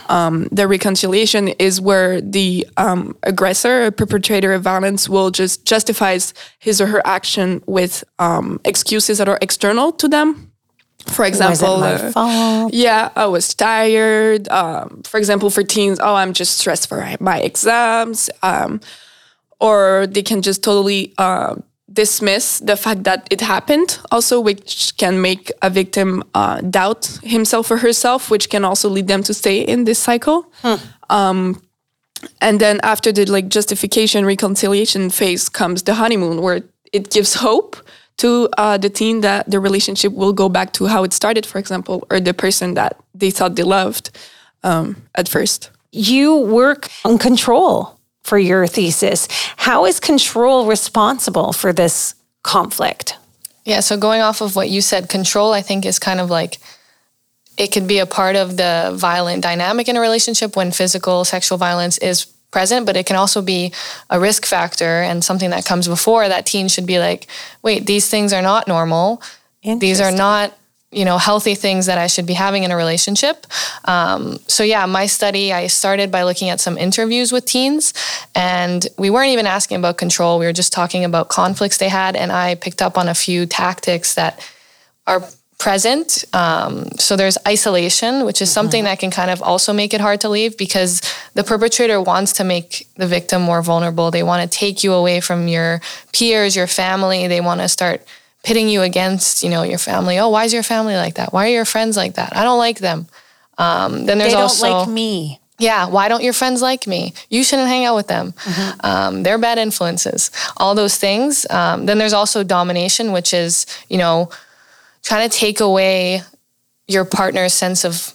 Um, 0.10 0.48
the 0.52 0.68
reconciliation 0.68 1.50
is 1.60 1.80
where 1.80 2.20
the 2.22 2.68
um, 2.78 3.16
aggressor, 3.24 3.86
a 3.86 3.92
perpetrator 3.92 4.54
of 4.54 4.64
violence, 4.64 5.08
will 5.08 5.30
just 5.30 5.66
justifies 5.66 6.34
his 6.60 6.82
or 6.82 6.88
her 6.88 7.02
action 7.06 7.62
with 7.68 8.04
um, 8.18 8.60
excuses 8.66 9.20
that 9.20 9.30
are 9.30 9.38
external 9.42 9.92
to 9.94 10.08
them. 10.08 10.50
For 11.08 11.26
example, 11.26 11.84
uh, 11.84 12.70
yeah, 12.72 13.10
I 13.16 13.26
was 13.26 13.54
tired. 13.54 14.48
Um, 14.50 15.02
for 15.04 15.18
example, 15.18 15.50
for 15.50 15.62
teens, 15.62 16.00
oh, 16.02 16.16
I'm 16.16 16.34
just 16.34 16.58
stressed 16.58 16.88
for 16.88 17.06
my 17.20 17.40
exams. 17.40 18.30
Um, 18.42 18.80
or 19.60 20.08
they 20.08 20.24
can 20.24 20.42
just 20.42 20.64
totally 20.64 21.14
uh, 21.18 21.56
dismiss 21.94 22.60
the 22.60 22.76
fact 22.76 23.04
that 23.04 23.28
it 23.30 23.42
happened, 23.42 24.00
also, 24.12 24.40
which 24.40 24.94
can 24.98 25.22
make 25.22 25.52
a 25.62 25.70
victim 25.70 26.24
uh, 26.34 26.60
doubt 26.62 27.06
himself 27.24 27.70
or 27.72 27.78
herself, 27.78 28.30
which 28.32 28.50
can 28.50 28.66
also 28.66 28.90
lead 28.90 29.08
them 29.08 29.24
to 29.24 29.34
stay 29.34 29.62
in 29.62 29.86
this 29.86 30.00
cycle. 30.00 30.52
Um, 31.10 31.62
and 32.42 32.60
then 32.60 32.80
after 32.84 33.12
the 33.12 33.26
like 33.26 33.48
justification 33.50 34.26
reconciliation 34.26 35.10
phase 35.10 35.50
comes 35.50 35.84
the 35.84 35.94
honeymoon, 35.94 36.42
where 36.42 36.62
it 36.92 37.10
gives 37.12 37.36
hope 37.36 37.76
to 38.18 38.50
uh, 38.58 38.78
the 38.78 38.90
teen 38.90 39.22
that 39.22 39.50
the 39.50 39.60
relationship 39.60 40.14
will 40.14 40.34
go 40.34 40.50
back 40.50 40.74
to 40.74 40.86
how 40.86 41.04
it 41.04 41.14
started, 41.14 41.46
for 41.46 41.60
example, 41.60 42.08
or 42.10 42.20
the 42.20 42.34
person 42.34 42.76
that 42.76 42.96
they 43.14 43.32
thought 43.32 43.56
they 43.56 43.64
loved 43.64 44.10
um, 44.64 44.96
at 45.16 45.28
first. 45.28 45.70
You 45.92 46.38
work 46.38 46.90
on 47.04 47.18
control 47.18 48.00
for 48.24 48.38
your 48.38 48.68
thesis. 48.68 49.28
How 49.58 49.86
is 49.86 50.00
control 50.00 50.68
responsible 50.68 51.54
for 51.54 51.74
this 51.74 52.16
conflict? 52.44 53.18
Yeah, 53.66 53.80
so 53.80 53.98
going 53.98 54.22
off 54.22 54.42
of 54.42 54.56
what 54.56 54.70
you 54.70 54.82
said, 54.82 55.10
control, 55.10 55.54
I 55.54 55.62
think, 55.62 55.86
is 55.86 56.00
kind 56.00 56.20
of 56.20 56.30
like 56.30 56.58
it 57.58 57.72
could 57.72 57.88
be 57.88 58.00
a 58.00 58.06
part 58.06 58.36
of 58.36 58.58
the 58.58 58.92
violent 58.96 59.44
dynamic 59.44 59.88
in 59.88 59.96
a 59.96 60.02
relationship 60.02 60.56
when 60.56 60.72
physical 60.72 61.24
sexual 61.24 61.58
violence 61.58 61.98
is 62.00 62.26
present, 62.52 62.86
but 62.86 62.96
it 62.96 63.06
can 63.06 63.16
also 63.16 63.42
be 63.42 63.72
a 64.10 64.20
risk 64.20 64.46
factor 64.46 65.02
and 65.02 65.24
something 65.24 65.50
that 65.50 65.66
comes 65.66 65.88
before 65.88 66.28
that 66.28 66.46
teen 66.46 66.68
should 66.68 66.86
be 66.86 67.00
like, 67.00 67.28
wait, 67.62 67.86
these 67.86 68.10
things 68.10 68.34
are 68.34 68.42
not 68.42 68.68
normal. 68.68 69.22
These 69.64 70.02
are 70.02 70.12
not 70.12 70.58
you 70.94 71.06
know 71.06 71.18
healthy 71.18 71.56
things 71.56 71.86
that 71.86 71.98
i 71.98 72.08
should 72.08 72.26
be 72.26 72.34
having 72.34 72.64
in 72.64 72.72
a 72.72 72.76
relationship. 72.76 73.46
Um, 73.86 74.38
so 74.48 74.64
yeah 74.64 74.86
my 74.86 75.06
study 75.06 75.52
i 75.54 75.68
started 75.68 76.12
by 76.12 76.24
looking 76.24 76.50
at 76.50 76.60
some 76.60 76.78
interviews 76.78 77.32
with 77.32 77.46
teens 77.46 77.94
and 78.36 78.88
we 78.98 79.10
weren't 79.10 79.32
even 79.32 79.48
asking 79.48 79.78
about 79.78 79.98
control. 79.98 80.40
We 80.40 80.46
were 80.46 80.54
just 80.54 80.74
talking 80.74 81.04
about 81.06 81.30
conflicts 81.30 81.78
they 81.78 81.90
had 81.90 82.16
and 82.16 82.32
i 82.32 82.56
picked 82.56 82.82
up 82.82 82.98
on 82.98 83.08
a 83.08 83.14
few 83.16 83.46
tactics 83.46 84.16
that 84.16 84.40
are 85.08 85.22
present. 85.64 86.26
Um, 86.34 86.90
so 86.98 87.16
there's 87.16 87.38
isolation 87.48 88.26
which 88.26 88.42
is 88.42 88.52
something 88.52 88.84
that 88.84 89.00
can 89.00 89.12
kind 89.12 89.32
of 89.32 89.42
also 89.42 89.72
make 89.72 89.94
it 89.94 90.02
hard 90.02 90.20
to 90.22 90.30
leave 90.30 90.58
because 90.58 91.02
the 91.36 91.44
perpetrator 91.44 92.02
wants 92.02 92.34
to 92.34 92.44
make 92.44 92.86
the 92.98 93.08
victim 93.08 93.42
more 93.42 93.62
vulnerable. 93.62 94.12
They 94.12 94.24
want 94.24 94.44
to 94.44 94.58
take 94.58 94.84
you 94.84 94.92
away 94.92 95.22
from 95.22 95.48
your 95.48 95.80
peers 96.12 96.54
your 96.54 96.68
family. 96.68 97.28
They 97.28 97.40
want 97.40 97.62
to 97.62 97.70
start 97.70 98.06
pitting 98.44 98.70
you 98.70 98.82
against, 98.82 99.42
you 99.44 99.50
know, 99.50 99.64
your 99.64 99.78
family. 99.80 100.20
Oh, 100.20 100.30
why 100.30 100.44
is 100.44 100.54
your 100.54 100.64
family 100.64 100.96
like 100.96 101.16
that? 101.16 101.32
Why 101.34 101.48
are 101.48 101.54
your 101.54 101.66
friends 101.66 101.96
like 101.98 102.16
that? 102.16 102.36
I 102.36 102.44
don't 102.44 102.58
like 102.60 102.80
them. 102.80 103.08
Um, 103.58 104.06
then 104.06 104.18
there's 104.18 104.32
They 104.32 104.36
don't 104.36 104.44
also 104.44 104.70
like 104.70 104.90
me. 104.90 105.40
yeah, 105.60 105.88
why 105.88 106.10
don't 106.10 106.24
your 106.24 106.34
friends 106.34 106.62
like 106.62 106.86
me? 106.88 107.14
You 107.30 107.44
shouldn't 107.44 107.70
hang 107.70 107.86
out 107.86 107.96
with 107.96 108.08
them. 108.08 108.34
Um, 108.82 109.24
they're 109.24 109.38
bad 109.38 109.58
influences. 109.60 110.32
All 110.58 110.76
those 110.76 110.98
things. 110.98 111.46
Um, 111.50 111.86
then 111.86 111.98
there's 112.00 112.14
also 112.14 112.44
domination, 112.44 113.12
which 113.14 113.34
is 113.34 113.66
you 113.90 113.98
know 113.98 114.30
trying 115.04 115.30
to 115.30 115.38
take 115.38 115.60
away 115.60 116.22
your 116.88 117.06
partner's 117.06 117.54
sense 117.54 117.86
of 117.86 118.14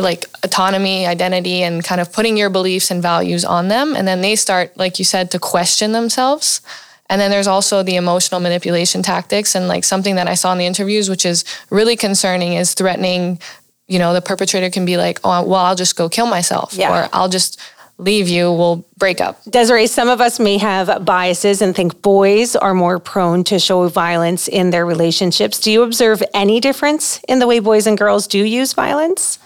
like 0.00 0.24
autonomy, 0.42 1.06
identity, 1.06 1.62
and 1.62 1.84
kind 1.84 2.00
of 2.00 2.12
putting 2.12 2.36
your 2.36 2.50
beliefs 2.50 2.90
and 2.90 3.00
values 3.02 3.44
on 3.44 3.68
them, 3.68 3.94
and 3.94 4.08
then 4.08 4.22
they 4.22 4.34
start, 4.34 4.76
like 4.76 4.98
you 4.98 5.04
said, 5.04 5.30
to 5.30 5.38
question 5.38 5.92
themselves. 5.92 6.62
And 7.10 7.20
then 7.20 7.30
there's 7.30 7.46
also 7.46 7.82
the 7.82 7.96
emotional 7.96 8.40
manipulation 8.40 9.02
tactics, 9.02 9.54
and 9.54 9.66
like 9.68 9.84
something 9.84 10.16
that 10.16 10.28
I 10.28 10.34
saw 10.34 10.52
in 10.52 10.58
the 10.58 10.66
interviews, 10.66 11.08
which 11.08 11.24
is 11.24 11.44
really 11.70 11.96
concerning, 11.96 12.52
is 12.54 12.74
threatening. 12.74 13.38
You 13.86 13.98
know, 13.98 14.12
the 14.12 14.20
perpetrator 14.20 14.68
can 14.70 14.84
be 14.84 14.96
like, 14.98 15.18
"Oh, 15.24 15.42
well, 15.44 15.60
I'll 15.64 15.74
just 15.76 15.96
go 15.96 16.08
kill 16.08 16.26
myself," 16.26 16.74
Yeah. 16.74 16.92
or 17.04 17.08
"I'll 17.14 17.30
just 17.30 17.58
leave 17.96 18.28
you. 18.28 18.52
We'll 18.52 18.84
break 18.98 19.20
up." 19.22 19.40
Desiree, 19.48 19.86
some 19.86 20.10
of 20.10 20.20
us 20.20 20.38
may 20.38 20.58
have 20.58 21.04
biases 21.06 21.62
and 21.62 21.74
think 21.74 22.02
boys 22.02 22.54
are 22.54 22.74
more 22.74 22.98
prone 22.98 23.42
to 23.44 23.58
show 23.58 23.88
violence 23.88 24.46
in 24.46 24.68
their 24.70 24.84
relationships. 24.84 25.58
Do 25.58 25.72
you 25.72 25.82
observe 25.82 26.22
any 26.34 26.60
difference 26.60 27.20
in 27.26 27.38
the 27.38 27.46
way 27.46 27.58
boys 27.60 27.86
and 27.86 27.96
girls 27.96 28.26
do 28.26 28.44
use 28.44 28.74
violence? 28.74 29.38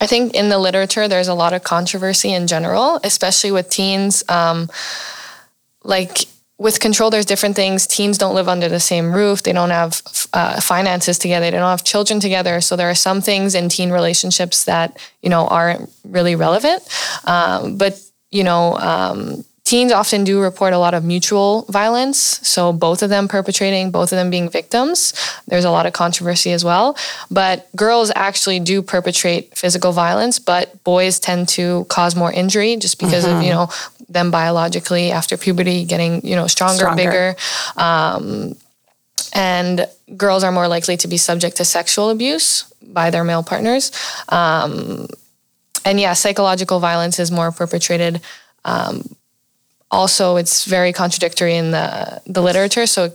I 0.00 0.06
think 0.06 0.34
in 0.34 0.48
the 0.48 0.58
literature, 0.58 1.08
there's 1.08 1.28
a 1.28 1.34
lot 1.34 1.52
of 1.52 1.62
controversy 1.64 2.32
in 2.32 2.46
general, 2.46 3.00
especially 3.02 3.50
with 3.50 3.68
teens. 3.68 4.22
Um, 4.28 4.70
like 5.82 6.26
with 6.60 6.78
control, 6.78 7.08
there's 7.08 7.24
different 7.24 7.56
things. 7.56 7.86
Teens 7.86 8.18
don't 8.18 8.34
live 8.34 8.46
under 8.46 8.68
the 8.68 8.80
same 8.80 9.14
roof. 9.14 9.42
They 9.42 9.54
don't 9.54 9.70
have 9.70 10.02
uh, 10.34 10.60
finances 10.60 11.18
together. 11.18 11.50
They 11.50 11.56
don't 11.56 11.70
have 11.70 11.84
children 11.84 12.20
together. 12.20 12.60
So 12.60 12.76
there 12.76 12.90
are 12.90 12.94
some 12.94 13.22
things 13.22 13.54
in 13.54 13.70
teen 13.70 13.90
relationships 13.90 14.64
that 14.64 14.98
you 15.22 15.30
know 15.30 15.46
aren't 15.46 15.90
really 16.04 16.36
relevant. 16.36 16.82
Um, 17.24 17.78
but 17.78 17.98
you 18.30 18.44
know, 18.44 18.76
um, 18.76 19.42
teens 19.64 19.90
often 19.90 20.22
do 20.22 20.38
report 20.42 20.74
a 20.74 20.78
lot 20.78 20.92
of 20.92 21.02
mutual 21.02 21.62
violence. 21.70 22.18
So 22.18 22.74
both 22.74 23.02
of 23.02 23.08
them 23.08 23.26
perpetrating, 23.26 23.90
both 23.90 24.12
of 24.12 24.16
them 24.16 24.28
being 24.28 24.50
victims. 24.50 25.14
There's 25.46 25.64
a 25.64 25.70
lot 25.70 25.86
of 25.86 25.94
controversy 25.94 26.52
as 26.52 26.62
well. 26.62 26.94
But 27.30 27.74
girls 27.74 28.12
actually 28.14 28.60
do 28.60 28.82
perpetrate 28.82 29.56
physical 29.56 29.92
violence, 29.92 30.38
but 30.38 30.84
boys 30.84 31.18
tend 31.18 31.48
to 31.50 31.86
cause 31.88 32.14
more 32.14 32.30
injury 32.30 32.76
just 32.76 33.00
because 33.00 33.24
of 33.24 33.42
you 33.42 33.50
know 33.50 33.70
them 34.10 34.30
biologically 34.30 35.12
after 35.12 35.36
puberty 35.38 35.84
getting 35.84 36.26
you 36.26 36.36
know 36.36 36.46
stronger, 36.46 36.78
Stronger. 36.78 36.96
bigger. 36.96 37.36
Um, 37.76 38.54
and 39.32 39.86
girls 40.16 40.42
are 40.42 40.52
more 40.52 40.66
likely 40.68 40.96
to 40.98 41.08
be 41.08 41.16
subject 41.16 41.56
to 41.58 41.64
sexual 41.64 42.10
abuse 42.10 42.64
by 42.82 43.10
their 43.10 43.22
male 43.24 43.44
partners. 43.44 43.92
Um, 44.28 45.06
and 45.84 46.00
yeah, 46.00 46.14
psychological 46.14 46.80
violence 46.80 47.18
is 47.18 47.30
more 47.30 47.52
perpetrated. 47.52 48.20
Um, 48.64 49.02
also, 49.90 50.36
it's 50.36 50.64
very 50.64 50.92
contradictory 50.92 51.56
in 51.56 51.70
the 51.70 52.20
the 52.26 52.42
literature. 52.42 52.86
So 52.86 53.12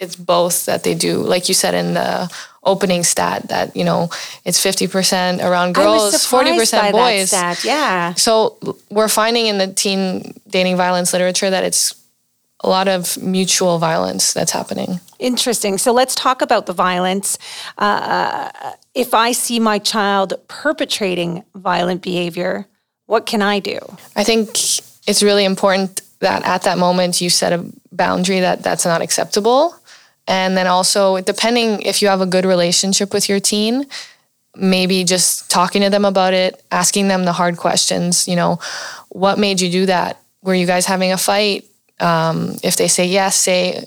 it's 0.00 0.16
both 0.16 0.66
that 0.66 0.82
they 0.84 0.94
do, 0.94 1.18
like 1.18 1.48
you 1.48 1.54
said 1.54 1.74
in 1.74 1.94
the 1.94 2.30
opening 2.64 3.04
stat, 3.04 3.48
that 3.48 3.74
you 3.76 3.84
know 3.84 4.08
it's 4.44 4.60
fifty 4.60 4.86
percent 4.86 5.40
around 5.40 5.74
girls, 5.74 6.26
forty 6.26 6.50
surprised 6.50 6.58
by 6.58 6.58
percent 6.60 6.82
that 6.82 6.92
boys. 6.92 7.28
stat, 7.28 7.64
Yeah. 7.64 8.14
So 8.14 8.58
we're 8.90 9.08
finding 9.08 9.46
in 9.46 9.58
the 9.58 9.68
teen 9.72 10.34
dating 10.48 10.76
violence 10.76 11.12
literature 11.12 11.50
that 11.50 11.64
it's 11.64 11.94
a 12.60 12.68
lot 12.68 12.88
of 12.88 13.22
mutual 13.22 13.78
violence 13.78 14.32
that's 14.32 14.50
happening. 14.50 14.98
Interesting. 15.18 15.76
So 15.78 15.92
let's 15.92 16.14
talk 16.14 16.40
about 16.40 16.66
the 16.66 16.72
violence. 16.72 17.38
Uh, 17.76 18.50
if 18.94 19.12
I 19.12 19.32
see 19.32 19.60
my 19.60 19.78
child 19.78 20.34
perpetrating 20.48 21.44
violent 21.54 22.00
behavior, 22.02 22.66
what 23.06 23.26
can 23.26 23.42
I 23.42 23.60
do? 23.60 23.78
I 24.16 24.24
think 24.24 24.48
it's 25.06 25.22
really 25.22 25.44
important 25.44 26.00
that 26.20 26.42
at 26.44 26.62
that 26.62 26.78
moment 26.78 27.20
you 27.20 27.28
set 27.28 27.52
a 27.52 27.64
boundary 27.92 28.40
that 28.40 28.62
that's 28.62 28.86
not 28.86 29.02
acceptable. 29.02 29.76
And 30.26 30.56
then 30.56 30.66
also, 30.66 31.20
depending 31.20 31.82
if 31.82 32.00
you 32.00 32.08
have 32.08 32.20
a 32.20 32.26
good 32.26 32.44
relationship 32.44 33.12
with 33.12 33.28
your 33.28 33.40
teen, 33.40 33.86
maybe 34.56 35.04
just 35.04 35.50
talking 35.50 35.82
to 35.82 35.90
them 35.90 36.04
about 36.04 36.32
it, 36.32 36.62
asking 36.70 37.08
them 37.08 37.24
the 37.24 37.32
hard 37.32 37.56
questions. 37.56 38.28
You 38.28 38.36
know, 38.36 38.58
what 39.10 39.38
made 39.38 39.60
you 39.60 39.70
do 39.70 39.86
that? 39.86 40.20
Were 40.42 40.54
you 40.54 40.66
guys 40.66 40.86
having 40.86 41.12
a 41.12 41.18
fight? 41.18 41.64
Um, 42.00 42.56
if 42.62 42.76
they 42.76 42.88
say 42.88 43.06
yes, 43.06 43.36
say, 43.36 43.84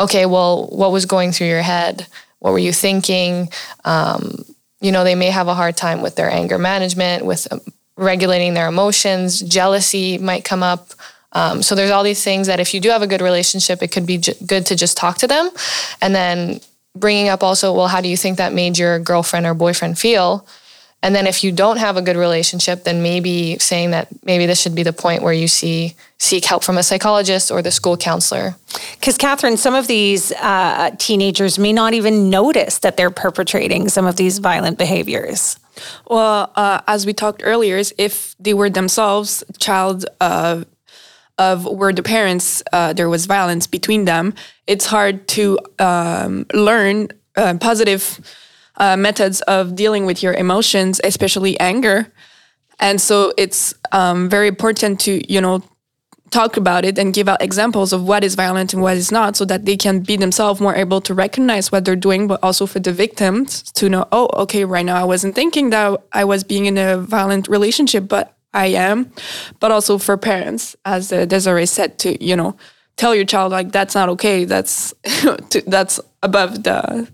okay, 0.00 0.26
well, 0.26 0.66
what 0.68 0.92
was 0.92 1.06
going 1.06 1.32
through 1.32 1.48
your 1.48 1.62
head? 1.62 2.06
What 2.38 2.52
were 2.52 2.58
you 2.58 2.72
thinking? 2.72 3.48
Um, 3.84 4.44
you 4.80 4.92
know, 4.92 5.04
they 5.04 5.14
may 5.14 5.30
have 5.30 5.48
a 5.48 5.54
hard 5.54 5.76
time 5.76 6.02
with 6.02 6.16
their 6.16 6.30
anger 6.30 6.58
management, 6.58 7.24
with 7.24 7.50
um, 7.50 7.60
regulating 7.96 8.54
their 8.54 8.68
emotions. 8.68 9.40
Jealousy 9.40 10.18
might 10.18 10.44
come 10.44 10.62
up. 10.62 10.90
Um, 11.36 11.62
so 11.62 11.74
there's 11.74 11.90
all 11.90 12.04
these 12.04 12.24
things 12.24 12.46
that 12.46 12.60
if 12.60 12.72
you 12.72 12.80
do 12.80 12.90
have 12.94 13.02
a 13.02 13.06
good 13.06 13.20
relationship, 13.30 13.82
it 13.82 13.92
could 13.94 14.06
be 14.06 14.18
j- 14.18 14.38
good 14.52 14.64
to 14.66 14.74
just 14.74 14.96
talk 14.96 15.18
to 15.18 15.26
them, 15.26 15.50
and 16.00 16.14
then 16.14 16.60
bringing 16.94 17.28
up 17.28 17.42
also, 17.42 17.66
well, 17.76 17.88
how 17.88 18.00
do 18.00 18.08
you 18.08 18.16
think 18.16 18.38
that 18.38 18.52
made 18.52 18.78
your 18.78 18.98
girlfriend 18.98 19.44
or 19.46 19.54
boyfriend 19.54 19.98
feel? 19.98 20.46
And 21.02 21.14
then 21.14 21.26
if 21.26 21.44
you 21.44 21.52
don't 21.52 21.76
have 21.76 21.98
a 21.98 22.02
good 22.02 22.16
relationship, 22.16 22.84
then 22.84 23.02
maybe 23.02 23.58
saying 23.58 23.90
that 23.90 24.08
maybe 24.24 24.46
this 24.46 24.60
should 24.62 24.74
be 24.74 24.82
the 24.82 24.94
point 24.94 25.22
where 25.22 25.32
you 25.42 25.46
see 25.46 25.94
seek 26.18 26.44
help 26.46 26.64
from 26.64 26.78
a 26.78 26.82
psychologist 26.82 27.50
or 27.50 27.60
the 27.62 27.70
school 27.70 27.96
counselor. 27.98 28.56
Because, 28.98 29.18
Catherine, 29.18 29.58
some 29.58 29.74
of 29.74 29.86
these 29.86 30.32
uh, 30.32 30.90
teenagers 30.98 31.58
may 31.58 31.72
not 31.72 31.92
even 31.92 32.30
notice 32.30 32.78
that 32.78 32.96
they're 32.96 33.10
perpetrating 33.10 33.90
some 33.90 34.06
of 34.06 34.16
these 34.16 34.38
violent 34.38 34.78
behaviors. 34.78 35.58
Well, 36.08 36.50
uh, 36.56 36.80
as 36.86 37.04
we 37.04 37.12
talked 37.12 37.42
earlier, 37.44 37.76
if 37.98 38.34
they 38.40 38.54
were 38.54 38.70
themselves 38.70 39.44
child 39.58 40.06
uh, 40.20 40.64
of 41.38 41.64
where 41.64 41.92
the 41.92 42.02
parents 42.02 42.62
uh, 42.72 42.92
there 42.92 43.08
was 43.08 43.26
violence 43.26 43.66
between 43.66 44.04
them, 44.04 44.34
it's 44.66 44.86
hard 44.86 45.28
to 45.28 45.58
um, 45.78 46.46
learn 46.54 47.08
uh, 47.36 47.54
positive 47.60 48.20
uh, 48.76 48.96
methods 48.96 49.40
of 49.42 49.74
dealing 49.74 50.06
with 50.06 50.22
your 50.22 50.34
emotions, 50.34 51.00
especially 51.04 51.58
anger. 51.60 52.12
And 52.78 53.00
so 53.00 53.32
it's 53.36 53.74
um, 53.92 54.28
very 54.28 54.48
important 54.48 55.00
to 55.00 55.32
you 55.32 55.40
know 55.40 55.62
talk 56.30 56.56
about 56.56 56.84
it 56.84 56.98
and 56.98 57.14
give 57.14 57.28
out 57.28 57.40
examples 57.40 57.92
of 57.92 58.06
what 58.06 58.24
is 58.24 58.34
violent 58.34 58.72
and 58.72 58.82
what 58.82 58.96
is 58.96 59.12
not 59.12 59.36
so 59.36 59.44
that 59.44 59.64
they 59.64 59.76
can 59.76 60.00
be 60.00 60.16
themselves 60.16 60.60
more 60.60 60.74
able 60.74 61.00
to 61.00 61.14
recognize 61.14 61.70
what 61.70 61.84
they're 61.84 61.94
doing 61.96 62.26
but 62.26 62.40
also 62.42 62.66
for 62.66 62.80
the 62.80 62.92
victims 62.92 63.62
to 63.72 63.88
know 63.88 64.06
oh 64.10 64.28
okay 64.34 64.64
right 64.64 64.84
now 64.84 65.00
i 65.00 65.04
wasn't 65.04 65.34
thinking 65.34 65.70
that 65.70 66.02
i 66.12 66.24
was 66.24 66.42
being 66.42 66.66
in 66.66 66.76
a 66.76 66.98
violent 66.98 67.46
relationship 67.48 68.08
but 68.08 68.35
i 68.56 68.66
am 68.66 69.10
but 69.60 69.70
also 69.70 69.98
for 69.98 70.16
parents 70.16 70.76
as 70.84 71.12
uh, 71.12 71.24
desiree 71.24 71.66
said 71.66 71.98
to 71.98 72.22
you 72.24 72.36
know 72.36 72.56
tell 72.96 73.14
your 73.14 73.24
child 73.24 73.52
like 73.52 73.70
that's 73.72 73.94
not 73.94 74.08
okay 74.08 74.44
that's 74.44 74.94
that's 75.66 76.00
above 76.22 76.62
the 76.62 77.08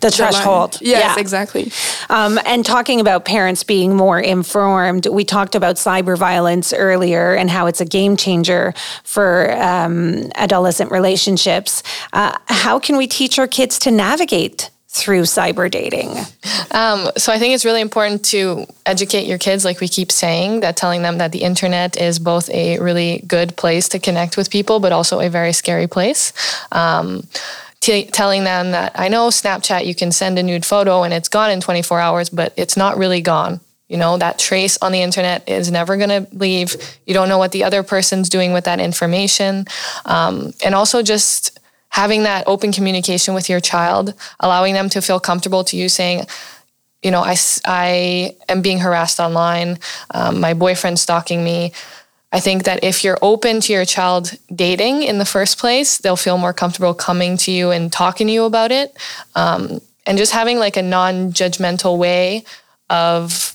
the 0.00 0.10
threshold. 0.10 0.78
Yes, 0.80 1.16
yeah. 1.16 1.20
exactly. 1.20 1.72
Um, 2.08 2.38
and 2.44 2.64
talking 2.64 3.00
about 3.00 3.24
parents 3.24 3.64
being 3.64 3.96
more 3.96 4.20
informed, 4.20 5.06
we 5.06 5.24
talked 5.24 5.54
about 5.54 5.76
cyber 5.76 6.16
violence 6.16 6.72
earlier 6.72 7.34
and 7.34 7.50
how 7.50 7.66
it's 7.66 7.80
a 7.80 7.84
game 7.84 8.16
changer 8.16 8.74
for 9.02 9.52
um, 9.60 10.30
adolescent 10.34 10.90
relationships. 10.90 11.82
Uh, 12.12 12.36
how 12.46 12.78
can 12.78 12.96
we 12.96 13.06
teach 13.06 13.38
our 13.38 13.48
kids 13.48 13.78
to 13.80 13.90
navigate 13.90 14.70
through 14.88 15.22
cyber 15.22 15.70
dating? 15.70 16.10
Um, 16.70 17.10
so 17.16 17.32
I 17.32 17.38
think 17.38 17.54
it's 17.54 17.64
really 17.64 17.80
important 17.80 18.24
to 18.26 18.66
educate 18.86 19.26
your 19.26 19.38
kids, 19.38 19.64
like 19.64 19.80
we 19.80 19.88
keep 19.88 20.10
saying, 20.10 20.60
that 20.60 20.76
telling 20.76 21.02
them 21.02 21.18
that 21.18 21.32
the 21.32 21.42
internet 21.42 21.96
is 21.96 22.18
both 22.18 22.50
a 22.50 22.78
really 22.78 23.22
good 23.26 23.56
place 23.56 23.88
to 23.90 23.98
connect 23.98 24.36
with 24.36 24.50
people, 24.50 24.80
but 24.80 24.92
also 24.92 25.20
a 25.20 25.28
very 25.28 25.52
scary 25.52 25.86
place. 25.86 26.32
Um, 26.72 27.26
t- 27.80 28.06
telling 28.06 28.44
them 28.44 28.72
that 28.72 28.92
I 28.94 29.08
know 29.08 29.28
Snapchat, 29.28 29.86
you 29.86 29.94
can 29.94 30.12
send 30.12 30.38
a 30.38 30.42
nude 30.42 30.66
photo 30.66 31.02
and 31.02 31.14
it's 31.14 31.28
gone 31.28 31.50
in 31.50 31.60
24 31.60 32.00
hours, 32.00 32.30
but 32.30 32.52
it's 32.56 32.76
not 32.76 32.98
really 32.98 33.20
gone. 33.20 33.60
You 33.88 33.96
know, 33.96 34.18
that 34.18 34.38
trace 34.38 34.76
on 34.82 34.92
the 34.92 35.00
internet 35.00 35.48
is 35.48 35.70
never 35.70 35.96
going 35.96 36.10
to 36.10 36.26
leave. 36.36 36.76
You 37.06 37.14
don't 37.14 37.30
know 37.30 37.38
what 37.38 37.52
the 37.52 37.64
other 37.64 37.82
person's 37.82 38.28
doing 38.28 38.52
with 38.52 38.64
that 38.64 38.80
information. 38.80 39.64
Um, 40.04 40.52
and 40.62 40.74
also 40.74 41.02
just 41.02 41.57
having 41.90 42.22
that 42.24 42.46
open 42.46 42.72
communication 42.72 43.34
with 43.34 43.48
your 43.48 43.60
child, 43.60 44.14
allowing 44.40 44.74
them 44.74 44.88
to 44.90 45.00
feel 45.00 45.20
comfortable 45.20 45.64
to 45.64 45.76
you 45.76 45.88
saying, 45.88 46.26
you 47.02 47.10
know, 47.10 47.22
I, 47.22 47.36
I 47.64 48.36
am 48.48 48.62
being 48.62 48.78
harassed 48.78 49.20
online. 49.20 49.78
Um, 50.12 50.40
my 50.40 50.54
boyfriend's 50.54 51.00
stalking 51.00 51.44
me. 51.44 51.72
I 52.32 52.40
think 52.40 52.64
that 52.64 52.84
if 52.84 53.04
you're 53.04 53.18
open 53.22 53.60
to 53.62 53.72
your 53.72 53.84
child 53.84 54.32
dating 54.54 55.02
in 55.02 55.18
the 55.18 55.24
first 55.24 55.58
place, 55.58 55.98
they'll 55.98 56.16
feel 56.16 56.36
more 56.36 56.52
comfortable 56.52 56.92
coming 56.92 57.36
to 57.38 57.50
you 57.50 57.70
and 57.70 57.90
talking 57.90 58.26
to 58.26 58.32
you 58.32 58.44
about 58.44 58.70
it. 58.70 58.94
Um, 59.34 59.80
and 60.06 60.18
just 60.18 60.32
having 60.32 60.58
like 60.58 60.76
a 60.76 60.82
non 60.82 61.32
judgmental 61.32 61.96
way 61.98 62.44
of 62.90 63.47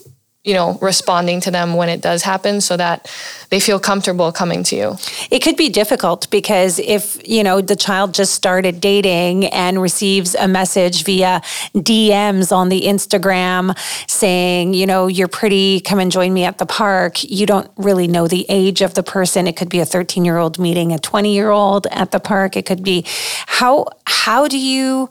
you 0.43 0.53
know, 0.53 0.77
responding 0.82 1.39
to 1.39 1.51
them 1.51 1.73
when 1.73 1.88
it 1.88 2.01
does 2.01 2.21
happen 2.21 2.60
so 2.60 2.75
that 2.75 3.10
they 3.49 3.62
feel 3.62 3.79
comfortable 3.79 4.29
coming 4.34 4.62
to 4.62 4.75
you. 4.75 4.97
It 5.32 5.39
could 5.39 5.56
be 5.56 5.69
difficult 5.69 6.29
because 6.29 6.79
if, 6.79 7.17
you 7.25 7.45
know, 7.45 7.62
the 7.62 7.77
child 7.77 8.13
just 8.13 8.34
started 8.34 8.82
dating 8.82 9.45
and 9.45 9.82
receives 9.82 10.36
a 10.36 10.49
message 10.49 11.06
via 11.06 11.41
DMs 11.73 12.51
on 12.51 12.67
the 12.67 12.82
Instagram 12.82 13.77
saying, 14.10 14.73
you 14.73 14.86
know, 14.86 15.08
you're 15.08 15.29
pretty, 15.29 15.79
come 15.79 15.99
and 15.99 16.12
join 16.12 16.34
me 16.34 16.43
at 16.43 16.58
the 16.58 16.65
park, 16.65 17.23
you 17.23 17.45
don't 17.45 17.71
really 17.77 18.08
know 18.08 18.27
the 18.27 18.45
age 18.49 18.82
of 18.82 18.95
the 18.95 19.03
person. 19.03 19.47
It 19.47 19.56
could 19.56 19.69
be 19.69 19.79
a 19.79 19.86
13 19.86 20.25
year 20.25 20.38
old 20.38 20.60
meeting 20.60 20.91
a 20.91 20.99
20 20.99 21.34
year 21.34 21.51
old 21.51 21.88
at 21.88 22.12
the 22.12 22.19
park. 22.19 22.58
It 22.58 22.65
could 22.65 22.84
be 22.84 23.06
how, 23.45 23.86
how 24.06 24.49
do 24.49 24.60
you 24.60 25.10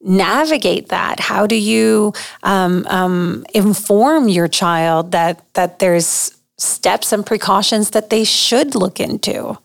navigate 0.00 0.88
that? 0.88 1.20
How 1.20 1.46
do 1.46 1.56
you 1.56 2.12
um, 2.42 2.86
um, 2.88 3.44
inform 3.54 4.28
your 4.28 4.48
child 4.48 5.12
that 5.12 5.42
that 5.54 5.78
there's 5.78 6.36
steps 6.58 7.12
and 7.12 7.24
precautions 7.24 7.90
that 7.90 8.10
they 8.10 8.24
should 8.24 8.74
look 8.74 9.00
into? 9.00 9.58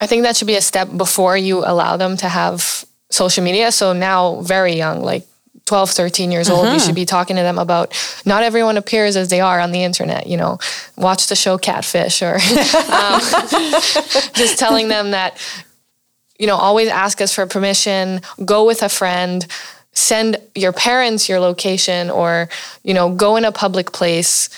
I 0.00 0.06
think 0.06 0.22
that 0.22 0.36
should 0.36 0.46
be 0.46 0.56
a 0.56 0.60
step 0.60 0.88
before 0.96 1.36
you 1.36 1.64
allow 1.64 1.96
them 1.96 2.16
to 2.18 2.28
have 2.28 2.84
social 3.10 3.44
media. 3.44 3.72
So 3.72 3.92
now, 3.92 4.40
very 4.42 4.74
young, 4.74 5.02
like 5.02 5.26
12, 5.66 5.90
13 5.90 6.30
years 6.30 6.50
old, 6.50 6.66
mm-hmm. 6.66 6.74
you 6.74 6.80
should 6.80 6.94
be 6.94 7.06
talking 7.06 7.36
to 7.36 7.42
them 7.42 7.58
about 7.58 7.94
not 8.26 8.42
everyone 8.42 8.76
appears 8.76 9.16
as 9.16 9.30
they 9.30 9.40
are 9.40 9.60
on 9.60 9.72
the 9.72 9.82
internet. 9.82 10.26
You 10.26 10.36
know, 10.36 10.58
watch 10.96 11.28
the 11.28 11.36
show 11.36 11.56
Catfish 11.56 12.22
or 12.22 12.34
um, 12.34 13.20
just 14.34 14.58
telling 14.58 14.88
them 14.88 15.12
that 15.12 15.38
you 16.38 16.46
know, 16.46 16.56
always 16.56 16.88
ask 16.88 17.20
us 17.20 17.34
for 17.34 17.46
permission, 17.46 18.20
go 18.44 18.66
with 18.66 18.82
a 18.82 18.88
friend, 18.88 19.46
send 19.92 20.36
your 20.54 20.72
parents 20.72 21.28
your 21.28 21.40
location 21.40 22.10
or, 22.10 22.48
you 22.82 22.94
know, 22.94 23.14
go 23.14 23.36
in 23.36 23.44
a 23.44 23.52
public 23.52 23.92
place. 23.92 24.48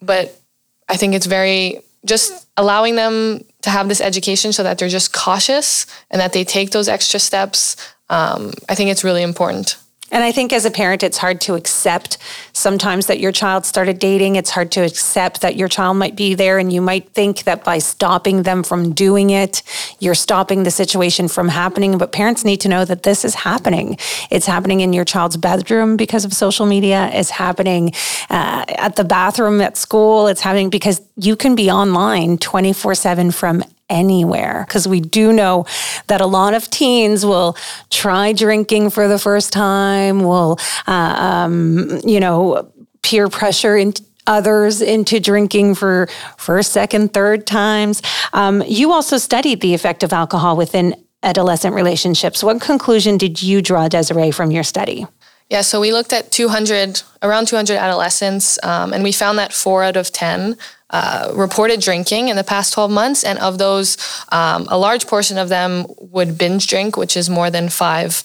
But 0.00 0.40
I 0.88 0.96
think 0.96 1.14
it's 1.14 1.26
very 1.26 1.82
just 2.04 2.48
allowing 2.56 2.96
them 2.96 3.44
to 3.62 3.70
have 3.70 3.88
this 3.88 4.00
education 4.00 4.52
so 4.52 4.62
that 4.62 4.78
they're 4.78 4.88
just 4.88 5.12
cautious 5.12 5.86
and 6.10 6.20
that 6.20 6.32
they 6.32 6.44
take 6.44 6.70
those 6.70 6.88
extra 6.88 7.20
steps. 7.20 7.76
Um, 8.10 8.52
I 8.68 8.74
think 8.74 8.90
it's 8.90 9.04
really 9.04 9.22
important. 9.22 9.76
And 10.12 10.22
I 10.22 10.30
think 10.30 10.52
as 10.52 10.66
a 10.66 10.70
parent, 10.70 11.02
it's 11.02 11.16
hard 11.16 11.40
to 11.42 11.54
accept 11.54 12.18
sometimes 12.52 13.06
that 13.06 13.18
your 13.18 13.32
child 13.32 13.64
started 13.64 13.98
dating. 13.98 14.36
It's 14.36 14.50
hard 14.50 14.70
to 14.72 14.80
accept 14.80 15.40
that 15.40 15.56
your 15.56 15.68
child 15.68 15.96
might 15.96 16.14
be 16.14 16.34
there, 16.34 16.58
and 16.58 16.70
you 16.70 16.82
might 16.82 17.08
think 17.10 17.44
that 17.44 17.64
by 17.64 17.78
stopping 17.78 18.42
them 18.42 18.62
from 18.62 18.92
doing 18.92 19.30
it, 19.30 19.62
you're 20.00 20.14
stopping 20.14 20.64
the 20.64 20.70
situation 20.70 21.28
from 21.28 21.48
happening. 21.48 21.96
But 21.96 22.12
parents 22.12 22.44
need 22.44 22.60
to 22.60 22.68
know 22.68 22.84
that 22.84 23.04
this 23.04 23.24
is 23.24 23.34
happening. 23.34 23.96
It's 24.30 24.46
happening 24.46 24.80
in 24.82 24.92
your 24.92 25.06
child's 25.06 25.38
bedroom 25.38 25.96
because 25.96 26.26
of 26.26 26.34
social 26.34 26.66
media. 26.66 27.10
It's 27.14 27.30
happening 27.30 27.92
uh, 28.28 28.66
at 28.68 28.96
the 28.96 29.04
bathroom 29.04 29.62
at 29.62 29.78
school. 29.78 30.26
It's 30.26 30.42
happening 30.42 30.68
because 30.68 31.00
you 31.16 31.36
can 31.36 31.54
be 31.54 31.70
online 31.70 32.36
24 32.36 32.94
7 32.94 33.30
from 33.30 33.64
anywhere 33.92 34.64
because 34.66 34.88
we 34.88 35.00
do 35.00 35.32
know 35.32 35.66
that 36.08 36.20
a 36.20 36.26
lot 36.26 36.54
of 36.54 36.68
teens 36.70 37.24
will 37.24 37.56
try 37.90 38.32
drinking 38.32 38.90
for 38.90 39.06
the 39.06 39.18
first 39.18 39.52
time, 39.52 40.20
will, 40.20 40.58
uh, 40.86 40.90
um, 40.90 42.00
you 42.04 42.18
know, 42.18 42.72
peer 43.02 43.28
pressure 43.28 43.76
into 43.76 44.02
others 44.26 44.80
into 44.80 45.18
drinking 45.20 45.74
for 45.74 46.08
first, 46.36 46.72
second, 46.72 47.12
third 47.12 47.46
times. 47.46 48.02
Um, 48.32 48.62
you 48.66 48.92
also 48.92 49.18
studied 49.18 49.60
the 49.60 49.74
effect 49.74 50.02
of 50.02 50.12
alcohol 50.12 50.56
within 50.56 50.94
adolescent 51.22 51.74
relationships. 51.74 52.42
What 52.42 52.60
conclusion 52.60 53.16
did 53.16 53.42
you 53.42 53.62
draw, 53.62 53.88
Desiree, 53.88 54.30
from 54.30 54.50
your 54.50 54.64
study? 54.64 55.06
Yeah, 55.52 55.60
so 55.60 55.82
we 55.82 55.92
looked 55.92 56.14
at 56.14 56.32
200, 56.32 57.02
around 57.22 57.46
200 57.46 57.76
adolescents, 57.76 58.58
um, 58.62 58.94
and 58.94 59.04
we 59.04 59.12
found 59.12 59.38
that 59.38 59.52
four 59.52 59.84
out 59.84 59.98
of 59.98 60.10
10 60.10 60.56
uh, 60.88 61.30
reported 61.34 61.78
drinking 61.78 62.30
in 62.30 62.36
the 62.36 62.42
past 62.42 62.72
12 62.72 62.90
months. 62.90 63.22
And 63.22 63.38
of 63.38 63.58
those, 63.58 63.98
um, 64.30 64.66
a 64.70 64.78
large 64.78 65.06
portion 65.06 65.36
of 65.36 65.50
them 65.50 65.84
would 66.00 66.38
binge 66.38 66.68
drink, 66.68 66.96
which 66.96 67.18
is 67.18 67.28
more 67.28 67.50
than 67.50 67.68
five 67.68 68.22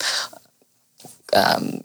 um, 1.34 1.82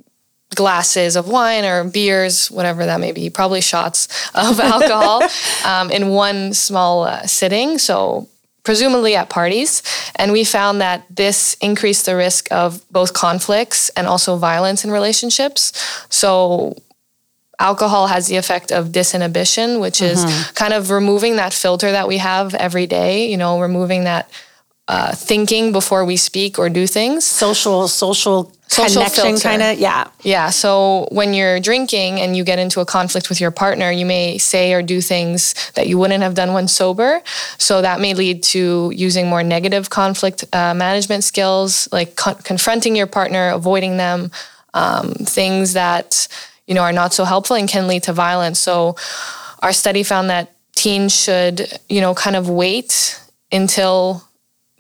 glasses 0.55 1.17
of 1.17 1.27
wine 1.27 1.65
or 1.65 1.83
beers, 1.83 2.49
whatever 2.49 2.87
that 2.87 3.01
may 3.01 3.11
be, 3.11 3.29
probably 3.29 3.61
shots 3.61 4.07
of 4.37 4.61
alcohol 4.61 5.23
um, 5.67 5.91
in 5.91 6.11
one 6.11 6.55
small 6.55 7.03
uh, 7.03 7.27
sitting. 7.27 7.79
So, 7.79 8.29
presumably 8.65 9.17
at 9.17 9.29
parties. 9.29 9.83
And 10.17 10.33
we 10.33 10.45
found 10.45 10.81
that 10.81 11.05
this 11.11 11.55
increased 11.61 12.07
the 12.07 12.17
risk 12.17 12.51
of 12.53 12.83
both 12.91 13.13
conflicts 13.13 13.89
and 13.91 14.07
also 14.07 14.37
violence 14.37 14.85
in 14.85 14.91
relationships. 14.91 15.73
So, 16.09 16.77
alcohol 17.59 18.09
has 18.09 18.27
the 18.27 18.37
effect 18.37 18.73
of 18.73 18.89
disinhibition, 18.89 19.81
which 19.81 20.01
mm-hmm. 20.01 20.29
is 20.29 20.51
kind 20.53 20.73
of 20.73 20.91
removing 20.91 21.37
that 21.37 21.53
filter 21.53 21.93
that 21.93 22.09
we 22.09 22.19
have 22.19 22.55
every 22.55 22.87
day, 22.87 23.31
you 23.31 23.37
know, 23.37 23.61
removing 23.61 24.05
that 24.05 24.29
uh, 24.89 25.15
thinking 25.15 25.73
before 25.73 26.05
we 26.05 26.17
speak 26.17 26.59
or 26.59 26.69
do 26.69 26.87
things. 26.87 27.25
Social, 27.27 27.89
social, 27.89 28.53
social 28.67 29.03
connection 29.03 29.39
kind 29.39 29.63
of, 29.63 29.79
yeah. 29.79 30.09
Yeah. 30.23 30.51
So 30.51 31.09
when 31.11 31.35
you're 31.35 31.61
drinking 31.61 32.21
and 32.21 32.37
you 32.37 32.45
get 32.45 32.59
into 32.59 32.81
a 32.81 32.85
conflict 32.85 33.29
with 33.29 33.41
your 33.41 33.51
partner, 33.51 33.91
you 33.91 34.05
may 34.05 34.39
say 34.39 34.73
or 34.73 34.83
do 34.83 35.01
things 35.01 35.55
that 35.75 35.87
you 35.87 35.99
wouldn't 35.99 36.23
have 36.23 36.35
done 36.35 36.53
when 36.53 36.69
sober. 36.69 37.23
So 37.59 37.81
that 37.83 38.01
may 38.01 38.15
lead 38.15 38.43
to 38.45 38.93
using 38.95 39.29
more 39.29 39.43
negative 39.43 39.91
conflict 39.91 40.45
uh, 40.53 40.75
management 40.75 41.25
skills, 41.25 41.89
like 41.93 42.17
co- 42.17 42.35
confronting 42.35 42.97
your 42.97 43.07
partner, 43.07 43.51
avoiding 43.51 43.97
them, 43.97 44.31
um, 44.75 45.13
things 45.13 45.75
that 45.75 46.29
you 46.67 46.75
know, 46.75 46.83
are 46.83 46.93
not 46.93 47.13
so 47.13 47.25
helpful 47.25 47.57
and 47.57 47.69
can 47.69 47.89
lead 47.89 48.05
to 48.05 48.13
violence. 48.13 48.59
So 48.59 48.97
our 49.61 49.73
study 49.73 50.03
found 50.03 50.31
that 50.31 50.53
teens 50.75 51.15
should, 51.15 51.79
you 51.89 52.01
know, 52.01 52.15
kind 52.15 52.37
of 52.37 52.49
wait 52.49 53.21
until 53.51 54.23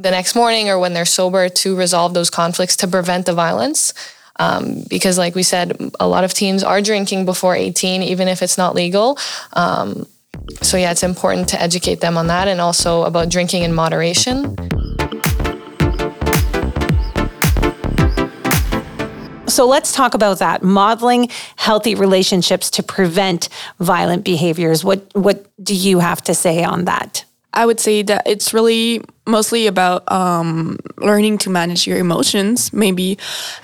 the 0.02 0.10
next 0.10 0.34
morning 0.34 0.68
or 0.68 0.78
when 0.78 0.92
they're 0.92 1.04
sober 1.04 1.48
to 1.48 1.76
resolve 1.76 2.14
those 2.14 2.30
conflicts 2.30 2.76
to 2.76 2.88
prevent 2.88 3.26
the 3.26 3.32
violence. 3.32 3.94
Um, 4.36 4.84
because, 4.88 5.18
like 5.18 5.34
we 5.34 5.42
said, 5.42 5.92
a 6.00 6.08
lot 6.08 6.24
of 6.24 6.32
teens 6.34 6.64
are 6.64 6.80
drinking 6.80 7.26
before 7.26 7.54
18, 7.54 8.02
even 8.02 8.28
if 8.28 8.42
it's 8.42 8.58
not 8.58 8.74
legal. 8.74 9.18
Um, 9.52 10.06
so 10.62 10.76
yeah, 10.76 10.90
it's 10.90 11.02
important 11.02 11.48
to 11.50 11.60
educate 11.60 12.00
them 12.00 12.16
on 12.16 12.26
that 12.28 12.48
and 12.48 12.60
also 12.60 13.02
about 13.02 13.28
drinking 13.28 13.62
in 13.62 13.72
moderation. 13.74 14.56
So 19.46 19.66
let's 19.66 19.92
talk 19.92 20.14
about 20.14 20.38
that. 20.38 20.62
Modeling 20.62 21.28
healthy 21.56 21.94
relationships 21.94 22.70
to 22.70 22.82
prevent 22.82 23.50
violent 23.78 24.24
behaviors. 24.24 24.82
What 24.82 25.10
what 25.12 25.46
do 25.62 25.74
you 25.74 25.98
have 25.98 26.22
to 26.22 26.34
say 26.34 26.64
on 26.64 26.86
that? 26.86 27.24
I 27.54 27.66
would 27.66 27.80
say 27.80 28.02
that 28.02 28.22
it's 28.26 28.52
really 28.54 29.02
mostly 29.26 29.66
about 29.66 30.10
um, 30.10 30.78
learning 30.96 31.38
to 31.38 31.50
manage 31.50 31.86
your 31.86 31.98
emotions, 31.98 32.72
maybe, 32.72 33.18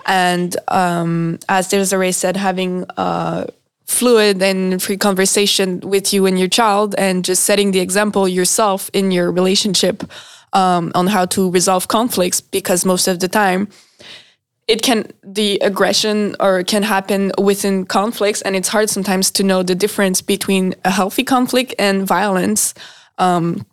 and 0.06 0.56
um, 0.68 1.38
as 1.48 1.68
Desiree 1.68 2.12
said, 2.12 2.36
having 2.36 2.86
fluid 3.86 4.42
and 4.42 4.82
free 4.82 4.98
conversation 4.98 5.80
with 5.80 6.12
you 6.12 6.26
and 6.26 6.38
your 6.38 6.48
child, 6.48 6.94
and 6.98 7.24
just 7.24 7.44
setting 7.44 7.72
the 7.72 7.80
example 7.80 8.28
yourself 8.28 8.90
in 8.92 9.10
your 9.10 9.32
relationship 9.32 10.04
um, 10.52 10.92
on 10.94 11.06
how 11.06 11.24
to 11.26 11.50
resolve 11.50 11.88
conflicts, 11.88 12.40
because 12.40 12.84
most 12.84 13.08
of 13.08 13.20
the 13.20 13.28
time 13.28 13.68
it 14.66 14.82
can 14.82 15.10
the 15.24 15.58
aggression 15.60 16.36
or 16.40 16.62
can 16.62 16.82
happen 16.82 17.32
within 17.38 17.86
conflicts. 17.86 18.42
And 18.42 18.54
it's 18.54 18.68
hard 18.68 18.90
sometimes 18.90 19.30
to 19.30 19.42
know 19.42 19.62
the 19.62 19.74
difference 19.74 20.20
between 20.20 20.74
a 20.84 20.90
healthy 20.90 21.24
conflict 21.24 21.74
and 21.78 22.06
violence 22.06 22.74
um, 23.16 23.64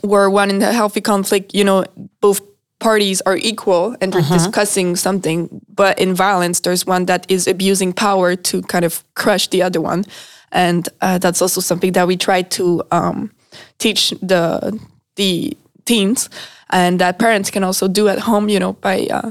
where 0.00 0.28
one 0.30 0.50
in 0.50 0.62
a 0.62 0.72
healthy 0.72 1.00
conflict 1.00 1.54
you 1.54 1.64
know 1.64 1.84
both 2.20 2.40
parties 2.78 3.20
are 3.22 3.36
equal 3.36 3.96
and 4.00 4.12
they're 4.12 4.20
uh-huh. 4.20 4.34
discussing 4.34 4.96
something 4.96 5.48
but 5.68 5.98
in 5.98 6.14
violence 6.14 6.60
there's 6.60 6.84
one 6.84 7.06
that 7.06 7.24
is 7.30 7.46
abusing 7.46 7.92
power 7.92 8.34
to 8.34 8.60
kind 8.62 8.84
of 8.84 9.04
crush 9.14 9.48
the 9.48 9.62
other 9.62 9.80
one 9.80 10.04
and 10.50 10.88
uh, 11.00 11.18
that's 11.18 11.40
also 11.40 11.60
something 11.60 11.92
that 11.92 12.06
we 12.06 12.16
try 12.16 12.42
to 12.42 12.82
um, 12.90 13.30
teach 13.78 14.10
the 14.20 14.78
the 15.16 15.56
teens 15.84 16.28
and 16.70 17.00
that 17.00 17.18
parents 17.18 17.50
can 17.50 17.62
also 17.62 17.86
do 17.86 18.08
at 18.08 18.18
home 18.18 18.48
you 18.48 18.58
know 18.58 18.72
by 18.74 19.06
uh, 19.06 19.30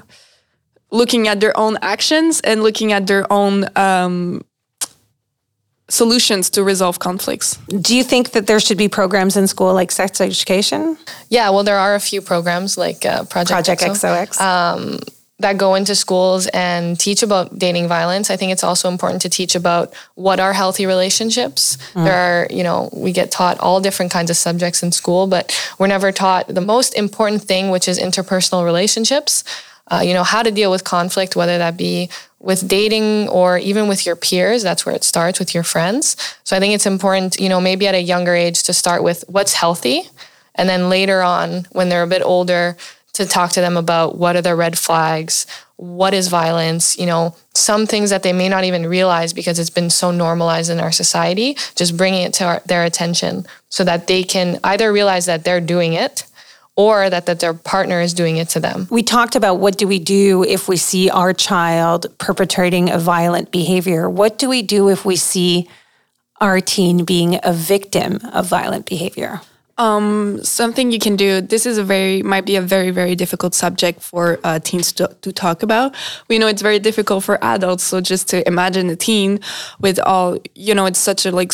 looking 0.91 1.27
at 1.27 1.39
their 1.39 1.57
own 1.57 1.77
actions 1.81 2.39
and 2.41 2.63
looking 2.63 2.91
at 2.91 3.07
their 3.07 3.31
own 3.31 3.65
um, 3.75 4.41
solutions 5.91 6.49
to 6.51 6.63
resolve 6.63 6.99
conflicts. 6.99 7.57
Do 7.67 7.95
you 7.95 8.03
think 8.03 8.31
that 8.31 8.47
there 8.47 8.59
should 8.59 8.77
be 8.77 8.87
programs 8.87 9.35
in 9.35 9.47
school 9.47 9.73
like 9.73 9.91
sex 9.91 10.21
education? 10.21 10.97
Yeah, 11.29 11.49
well, 11.49 11.63
there 11.63 11.77
are 11.77 11.95
a 11.95 11.99
few 11.99 12.21
programs 12.21 12.77
like 12.77 13.05
uh, 13.05 13.25
Project, 13.25 13.67
Project 13.67 13.81
XO, 13.81 14.27
XOX. 14.27 14.41
Um, 14.41 14.99
that 15.41 15.57
go 15.57 15.75
into 15.75 15.95
schools 15.95 16.47
and 16.47 16.99
teach 16.99 17.23
about 17.23 17.57
dating 17.57 17.87
violence. 17.87 18.29
I 18.29 18.37
think 18.37 18.51
it's 18.51 18.63
also 18.63 18.89
important 18.89 19.21
to 19.23 19.29
teach 19.29 19.55
about 19.55 19.93
what 20.15 20.39
are 20.39 20.53
healthy 20.53 20.85
relationships. 20.85 21.77
Mm. 21.93 22.03
There 22.05 22.13
are, 22.15 22.47
you 22.51 22.63
know, 22.63 22.89
we 22.93 23.11
get 23.11 23.31
taught 23.31 23.59
all 23.59 23.81
different 23.81 24.11
kinds 24.11 24.29
of 24.29 24.37
subjects 24.37 24.83
in 24.83 24.91
school, 24.91 25.27
but 25.27 25.51
we're 25.79 25.87
never 25.87 26.11
taught 26.11 26.47
the 26.47 26.61
most 26.61 26.93
important 26.93 27.43
thing, 27.43 27.71
which 27.71 27.87
is 27.87 27.99
interpersonal 27.99 28.63
relationships 28.63 29.43
uh, 29.91 29.99
you 29.99 30.13
know, 30.13 30.23
how 30.23 30.41
to 30.41 30.51
deal 30.51 30.71
with 30.71 30.83
conflict, 30.83 31.35
whether 31.35 31.57
that 31.57 31.77
be 31.77 32.09
with 32.39 32.67
dating 32.67 33.27
or 33.27 33.57
even 33.57 33.87
with 33.87 34.05
your 34.05 34.15
peers. 34.15 34.63
That's 34.63 34.85
where 34.85 34.95
it 34.95 35.03
starts 35.03 35.37
with 35.37 35.53
your 35.53 35.63
friends. 35.63 36.15
So 36.43 36.55
I 36.55 36.59
think 36.59 36.73
it's 36.73 36.85
important, 36.85 37.39
you 37.39 37.49
know, 37.49 37.59
maybe 37.59 37.87
at 37.87 37.95
a 37.95 38.01
younger 38.01 38.33
age 38.33 38.63
to 38.63 38.73
start 38.73 39.03
with 39.03 39.23
what's 39.27 39.53
healthy. 39.53 40.03
And 40.55 40.67
then 40.67 40.89
later 40.89 41.21
on, 41.21 41.67
when 41.71 41.89
they're 41.89 42.03
a 42.03 42.07
bit 42.07 42.23
older, 42.23 42.77
to 43.13 43.25
talk 43.25 43.51
to 43.51 43.61
them 43.61 43.75
about 43.75 44.17
what 44.17 44.37
are 44.37 44.41
the 44.41 44.55
red 44.55 44.77
flags, 44.77 45.45
what 45.75 46.13
is 46.13 46.29
violence, 46.29 46.97
you 46.97 47.05
know, 47.05 47.35
some 47.53 47.85
things 47.85 48.09
that 48.09 48.23
they 48.23 48.31
may 48.31 48.47
not 48.47 48.63
even 48.63 48.87
realize 48.87 49.33
because 49.33 49.59
it's 49.59 49.69
been 49.69 49.89
so 49.89 50.11
normalized 50.11 50.69
in 50.69 50.79
our 50.79 50.93
society, 50.93 51.57
just 51.75 51.97
bringing 51.97 52.23
it 52.23 52.33
to 52.35 52.45
our, 52.45 52.61
their 52.65 52.83
attention 52.83 53.45
so 53.67 53.83
that 53.83 54.07
they 54.07 54.23
can 54.23 54.59
either 54.63 54.93
realize 54.93 55.25
that 55.25 55.43
they're 55.43 55.59
doing 55.59 55.91
it 55.93 56.23
or 56.75 57.09
that, 57.09 57.25
that 57.25 57.39
their 57.39 57.53
partner 57.53 58.01
is 58.01 58.13
doing 58.13 58.37
it 58.37 58.49
to 58.49 58.59
them. 58.59 58.87
We 58.89 59.03
talked 59.03 59.35
about 59.35 59.55
what 59.55 59.77
do 59.77 59.87
we 59.87 59.99
do 59.99 60.43
if 60.43 60.67
we 60.67 60.77
see 60.77 61.09
our 61.09 61.33
child 61.33 62.07
perpetrating 62.17 62.89
a 62.89 62.97
violent 62.97 63.51
behavior? 63.51 64.09
What 64.09 64.37
do 64.37 64.47
we 64.49 64.61
do 64.61 64.89
if 64.89 65.05
we 65.05 65.15
see 65.15 65.67
our 66.39 66.59
teen 66.59 67.03
being 67.03 67.39
a 67.43 67.53
victim 67.53 68.19
of 68.33 68.47
violent 68.47 68.85
behavior? 68.85 69.41
Um, 69.77 70.43
something 70.43 70.91
you 70.91 70.99
can 70.99 71.15
do. 71.15 71.41
This 71.41 71.65
is 71.65 71.77
a 71.77 71.83
very 71.83 72.21
might 72.21 72.45
be 72.45 72.55
a 72.55 72.61
very 72.61 72.91
very 72.91 73.15
difficult 73.15 73.55
subject 73.55 74.01
for 74.01 74.39
uh, 74.43 74.59
teens 74.59 74.91
to, 74.93 75.07
to 75.21 75.31
talk 75.31 75.63
about. 75.63 75.95
We 76.27 76.37
know 76.37 76.47
it's 76.47 76.61
very 76.61 76.77
difficult 76.77 77.23
for 77.23 77.43
adults. 77.43 77.83
So 77.83 77.99
just 77.99 78.29
to 78.29 78.45
imagine 78.47 78.89
a 78.89 78.95
teen 78.95 79.39
with 79.79 79.99
all 79.99 80.37
you 80.53 80.75
know, 80.75 80.85
it's 80.85 80.99
such 80.99 81.25
a 81.25 81.31
like 81.31 81.53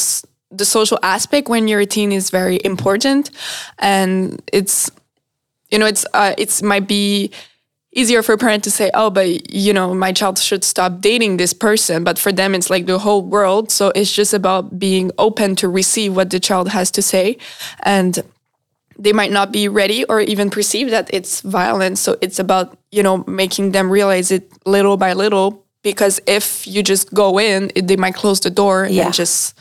the 0.51 0.65
social 0.65 0.99
aspect 1.03 1.47
when 1.47 1.67
you're 1.67 1.81
a 1.81 1.85
teen 1.85 2.11
is 2.11 2.29
very 2.29 2.59
important, 2.63 3.29
and 3.79 4.41
it's 4.51 4.89
you 5.69 5.77
know, 5.79 5.85
it's 5.85 6.05
uh, 6.13 6.33
it's 6.37 6.61
might 6.61 6.87
be 6.87 7.31
easier 7.93 8.21
for 8.21 8.33
a 8.33 8.37
parent 8.37 8.63
to 8.63 8.71
say, 8.71 8.89
"Oh, 8.93 9.09
but 9.09 9.51
you 9.53 9.73
know, 9.73 9.93
my 9.93 10.11
child 10.11 10.37
should 10.39 10.63
stop 10.63 11.01
dating 11.01 11.37
this 11.37 11.53
person," 11.53 12.03
but 12.03 12.19
for 12.19 12.31
them, 12.31 12.55
it's 12.55 12.69
like 12.69 12.85
the 12.85 12.99
whole 12.99 13.23
world. 13.23 13.71
So 13.71 13.91
it's 13.95 14.11
just 14.11 14.33
about 14.33 14.79
being 14.79 15.11
open 15.17 15.55
to 15.57 15.67
receive 15.67 16.15
what 16.15 16.29
the 16.29 16.39
child 16.39 16.69
has 16.69 16.91
to 16.91 17.01
say, 17.01 17.37
and 17.83 18.23
they 18.99 19.13
might 19.13 19.31
not 19.31 19.51
be 19.51 19.67
ready 19.67 20.03
or 20.05 20.21
even 20.21 20.49
perceive 20.49 20.89
that 20.89 21.09
it's 21.13 21.41
violence. 21.41 21.99
So 21.99 22.17
it's 22.21 22.39
about 22.39 22.77
you 22.91 23.03
know 23.03 23.23
making 23.27 23.71
them 23.71 23.89
realize 23.89 24.31
it 24.31 24.51
little 24.65 24.97
by 24.97 25.13
little. 25.13 25.63
Because 25.83 26.19
if 26.27 26.67
you 26.67 26.83
just 26.83 27.13
go 27.13 27.39
in, 27.39 27.71
it, 27.73 27.87
they 27.87 27.95
might 27.95 28.15
close 28.15 28.41
the 28.41 28.49
door 28.49 28.87
yeah. 28.89 29.05
and 29.05 29.13
just 29.13 29.57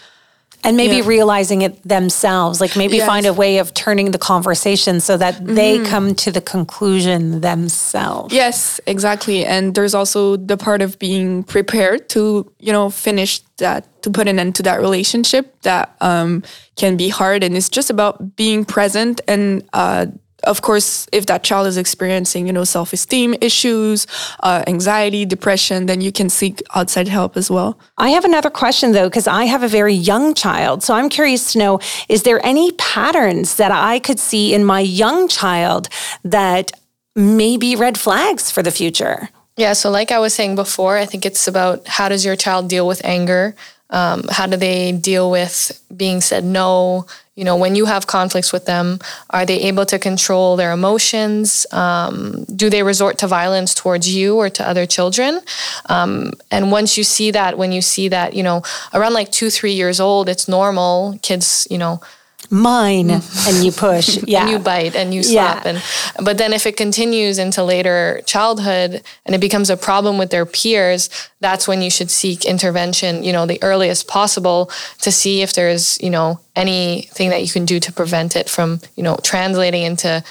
and 0.67 0.77
maybe 0.77 0.97
yeah. 0.97 1.07
realizing 1.07 1.63
it 1.63 1.81
themselves 1.89 2.61
like 2.61 2.77
maybe 2.77 2.97
yes. 2.97 3.07
find 3.07 3.25
a 3.25 3.33
way 3.33 3.59
of 3.59 3.73
turning 3.73 4.11
the 4.11 4.19
conversation 4.19 5.01
so 5.01 5.17
that 5.17 5.35
mm-hmm. 5.35 5.55
they 5.55 5.83
come 5.85 6.15
to 6.15 6.31
the 6.31 6.41
conclusion 6.41 7.41
themselves 7.41 8.35
yes 8.35 8.81
exactly 8.87 9.47
and 9.47 9.75
there's 9.75 9.95
also 9.95 10.37
the 10.37 10.57
part 10.57 10.83
of 10.83 10.99
being 10.99 11.45
prepared 11.45 12.09
to 12.09 12.51
you 12.59 12.73
know 12.73 12.91
finish 12.91 13.41
that 13.59 13.87
to 14.03 14.11
put 14.11 14.29
an 14.29 14.39
end 14.39 14.55
to 14.57 14.63
that 14.63 14.81
relationship 14.81 15.61
that 15.63 15.95
um, 16.01 16.43
can 16.75 16.97
be 16.97 17.09
hard 17.09 17.43
and 17.43 17.57
it's 17.57 17.69
just 17.69 17.89
about 17.89 18.37
being 18.37 18.65
present 18.65 19.21
and 19.29 19.63
uh, 19.73 20.07
of 20.47 20.63
course, 20.63 21.07
if 21.13 21.27
that 21.27 21.43
child 21.43 21.67
is 21.67 21.77
experiencing, 21.77 22.47
you 22.47 22.53
know, 22.53 22.65
self-esteem 22.65 23.35
issues, 23.41 24.07
uh, 24.41 24.63
anxiety, 24.67 25.27
depression, 25.27 25.87
then 25.87 26.01
you 26.01 26.13
can 26.13 26.29
seek 26.31 26.63
outside 26.75 27.09
help 27.09 27.37
as 27.37 27.51
well. 27.51 27.79
I 27.99 28.11
have 28.11 28.25
another 28.25 28.51
question 28.51 28.93
though, 28.93 29.09
because 29.09 29.27
I 29.27 29.45
have 29.45 29.63
a 29.63 29.69
very 29.69 29.95
young 29.95 30.35
child. 30.35 30.83
So 30.83 30.95
I'm 30.95 31.09
curious 31.09 31.53
to 31.53 31.59
know, 31.59 31.81
is 32.09 32.23
there 32.23 32.45
any 32.45 32.73
patterns 32.73 33.57
that 33.57 33.73
I 33.73 33.99
could 33.99 34.19
see 34.19 34.55
in 34.55 34.65
my 34.65 34.81
young 34.81 35.29
child 35.29 35.89
that 36.25 36.73
may 37.15 37.57
be 37.57 37.77
red 37.77 37.99
flags 37.99 38.51
for 38.51 38.63
the 38.63 38.71
future? 38.71 39.29
Yeah, 39.57 39.73
so 39.73 39.91
like 39.91 40.13
I 40.13 40.19
was 40.19 40.35
saying 40.35 40.55
before, 40.55 40.99
I 40.99 41.07
think 41.07 41.25
it's 41.25 41.49
about 41.49 41.87
how 41.89 42.09
does 42.09 42.25
your 42.25 42.37
child 42.37 42.69
deal 42.69 42.87
with 42.87 43.03
anger? 43.05 43.55
Um, 43.89 44.25
how 44.31 44.47
do 44.47 44.57
they 44.57 44.93
deal 44.93 45.31
with 45.31 45.83
being 45.97 46.21
said 46.21 46.45
no? 46.45 47.07
You 47.37 47.45
know, 47.45 47.57
when 47.57 47.75
you 47.77 47.85
have 47.85 48.07
conflicts 48.07 48.51
with 48.51 48.65
them, 48.65 48.99
are 49.29 49.45
they 49.45 49.61
able 49.69 49.85
to 49.87 49.99
control 49.99 50.57
their 50.57 50.73
emotions? 50.73 51.67
Um, 51.71 52.45
do 52.45 52.71
they 52.71 52.83
resort 52.83 53.19
to 53.19 53.27
violence 53.27 53.75
towards 53.75 54.09
you 54.09 54.37
or 54.37 54.49
to 54.49 54.67
other 54.67 54.87
children? 54.87 55.43
Um, 55.91 56.33
and 56.51 56.73
once 56.73 56.97
you 56.97 57.05
see 57.05 57.31
that, 57.33 57.59
when 57.59 57.73
you 57.73 57.83
see 57.83 58.09
that, 58.09 58.33
you 58.33 58.43
know, 58.43 58.63
around 58.95 59.13
like 59.13 59.31
two, 59.31 59.51
three 59.51 59.73
years 59.73 60.01
old, 60.01 60.31
it's 60.31 60.49
normal. 60.49 61.19
Kids, 61.21 61.69
you 61.71 61.77
know, 61.77 62.01
mine 62.51 63.11
and 63.11 63.65
you 63.65 63.73
push. 63.73 64.19
Yeah. 64.27 64.43
and 64.43 64.51
you 64.51 64.59
bite 64.59 64.97
and 64.97 65.15
you 65.15 65.23
slap 65.23 65.65
yeah. 65.65 65.71
and 65.71 66.25
but 66.25 66.39
then 66.39 66.53
if 66.53 66.67
it 66.67 66.77
continues 66.77 67.39
into 67.39 67.63
later 67.63 68.23
childhood 68.27 69.03
and 69.25 69.35
it 69.35 69.41
becomes 69.41 69.71
a 69.71 69.77
problem 69.77 70.19
with 70.19 70.31
their 70.31 70.47
peers 70.47 71.09
that's 71.41 71.69
when 71.69 71.81
you 71.81 71.91
should 71.91 72.11
seek 72.11 72.45
intervention 72.45 73.23
you 73.23 73.33
know 73.33 73.47
the 73.47 73.63
earliest 73.63 74.09
possible 74.09 74.71
to 75.01 75.13
see 75.13 75.43
if 75.43 75.53
there's 75.53 76.01
you 76.01 76.11
know 76.11 76.41
anything 76.57 77.31
that 77.31 77.43
you 77.43 77.49
can 77.49 77.65
do 77.65 77.79
to 77.79 77.93
prevent 77.93 78.35
it 78.35 78.49
from 78.49 78.81
you 78.97 79.03
know 79.03 79.17
translating 79.23 79.83
into 79.83 80.23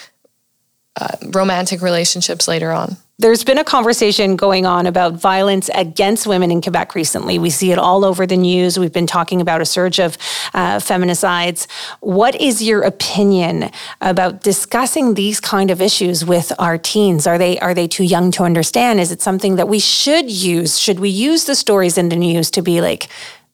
uh, 1.00 1.16
romantic 1.34 1.82
relationships 1.82 2.48
later 2.48 2.72
on 2.72 2.98
there's 3.18 3.46
been 3.46 3.58
a 3.58 3.64
conversation 3.64 4.36
going 4.36 4.66
on 4.66 4.86
about 4.86 5.14
violence 5.14 5.70
against 5.74 6.28
women 6.28 6.52
in 6.52 6.62
Quebec 6.62 6.96
recently. 6.96 7.40
We 7.40 7.50
see 7.50 7.72
it 7.72 7.80
all 7.80 8.04
over 8.04 8.28
the 8.28 8.36
news. 8.36 8.78
We've 8.78 8.92
been 8.92 9.08
talking 9.08 9.40
about 9.40 9.62
a 9.62 9.66
surge 9.66 10.00
of 10.00 10.18
uh, 10.54 10.78
feminicides. 10.78 11.66
What 12.02 12.36
is 12.36 12.62
your 12.62 12.82
opinion 12.82 13.72
about 14.02 14.42
discussing 14.42 15.14
these 15.14 15.40
kind 15.40 15.72
of 15.72 15.82
issues 15.82 16.26
with 16.26 16.52
our 16.60 16.78
teens? 16.78 17.26
Are 17.26 17.38
they 17.38 17.58
are 17.60 17.74
they 17.74 17.88
too 17.88 18.04
young 18.04 18.32
to 18.32 18.44
understand? 18.44 19.00
Is 19.00 19.12
it 19.14 19.22
something 19.22 19.56
that 19.56 19.70
we 19.70 19.80
should 19.80 20.30
use? 20.30 20.78
Should 20.78 21.00
we 21.00 21.10
use 21.10 21.46
the 21.46 21.56
stories 21.56 21.98
in 21.98 22.10
the 22.10 22.18
news 22.18 22.52
to 22.52 22.62
be 22.62 22.82
like, 22.82 23.08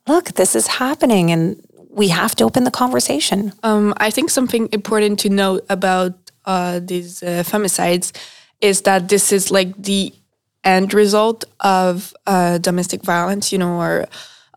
look, 0.07 0.33
this 0.33 0.55
is 0.55 0.65
happening, 0.65 1.31
and 1.31 1.63
we 1.89 2.07
have 2.07 2.33
to 2.37 2.45
open 2.45 2.63
the 2.63 2.71
conversation? 2.71 3.53
Um, 3.61 3.93
I 3.97 4.09
think 4.09 4.31
something 4.31 4.69
important 4.71 5.19
to 5.19 5.29
note 5.29 5.65
about 5.69 6.13
uh, 6.45 6.79
these 6.79 7.21
uh, 7.21 7.43
femicides 7.45 8.11
is 8.61 8.81
that 8.81 9.09
this 9.09 9.31
is 9.31 9.51
like 9.51 9.75
the 9.81 10.13
end 10.63 10.93
result 10.93 11.43
of 11.59 12.13
uh, 12.27 12.57
domestic 12.59 13.03
violence, 13.03 13.51
you 13.51 13.57
know, 13.57 13.79
or 13.79 14.07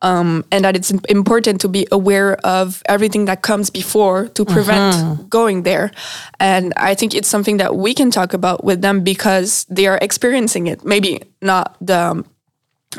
um, 0.02 0.44
and 0.52 0.66
that 0.66 0.76
it's 0.76 0.90
important 0.90 1.62
to 1.62 1.68
be 1.68 1.86
aware 1.90 2.36
of 2.44 2.82
everything 2.86 3.24
that 3.24 3.40
comes 3.40 3.70
before 3.70 4.28
to 4.28 4.44
prevent 4.44 4.94
mm-hmm. 4.94 5.28
going 5.28 5.62
there. 5.62 5.92
And 6.38 6.74
I 6.76 6.94
think 6.94 7.14
it's 7.14 7.28
something 7.28 7.56
that 7.56 7.76
we 7.76 7.94
can 7.94 8.10
talk 8.10 8.34
about 8.34 8.64
with 8.64 8.82
them 8.82 9.02
because 9.02 9.64
they 9.70 9.86
are 9.86 9.98
experiencing 10.02 10.66
it. 10.66 10.84
Maybe 10.84 11.22
not 11.40 11.76
the 11.80 11.98
um, 11.98 12.26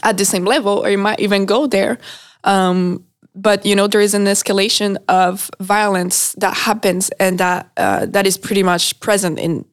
at 0.01 0.17
the 0.17 0.25
same 0.25 0.45
level, 0.45 0.79
or 0.79 0.89
you 0.89 0.97
might 0.97 1.19
even 1.19 1.45
go 1.45 1.67
there. 1.67 1.99
Um, 2.43 3.05
but 3.35 3.65
you 3.65 3.75
know 3.75 3.87
there 3.87 4.01
is 4.01 4.13
an 4.13 4.25
escalation 4.25 4.97
of 5.07 5.51
violence 5.59 6.33
that 6.39 6.55
happens 6.55 7.09
and 7.19 7.37
that 7.37 7.69
uh, 7.77 8.05
that 8.07 8.25
is 8.25 8.37
pretty 8.37 8.63
much 8.63 8.99
present 8.99 9.37
in 9.37 9.65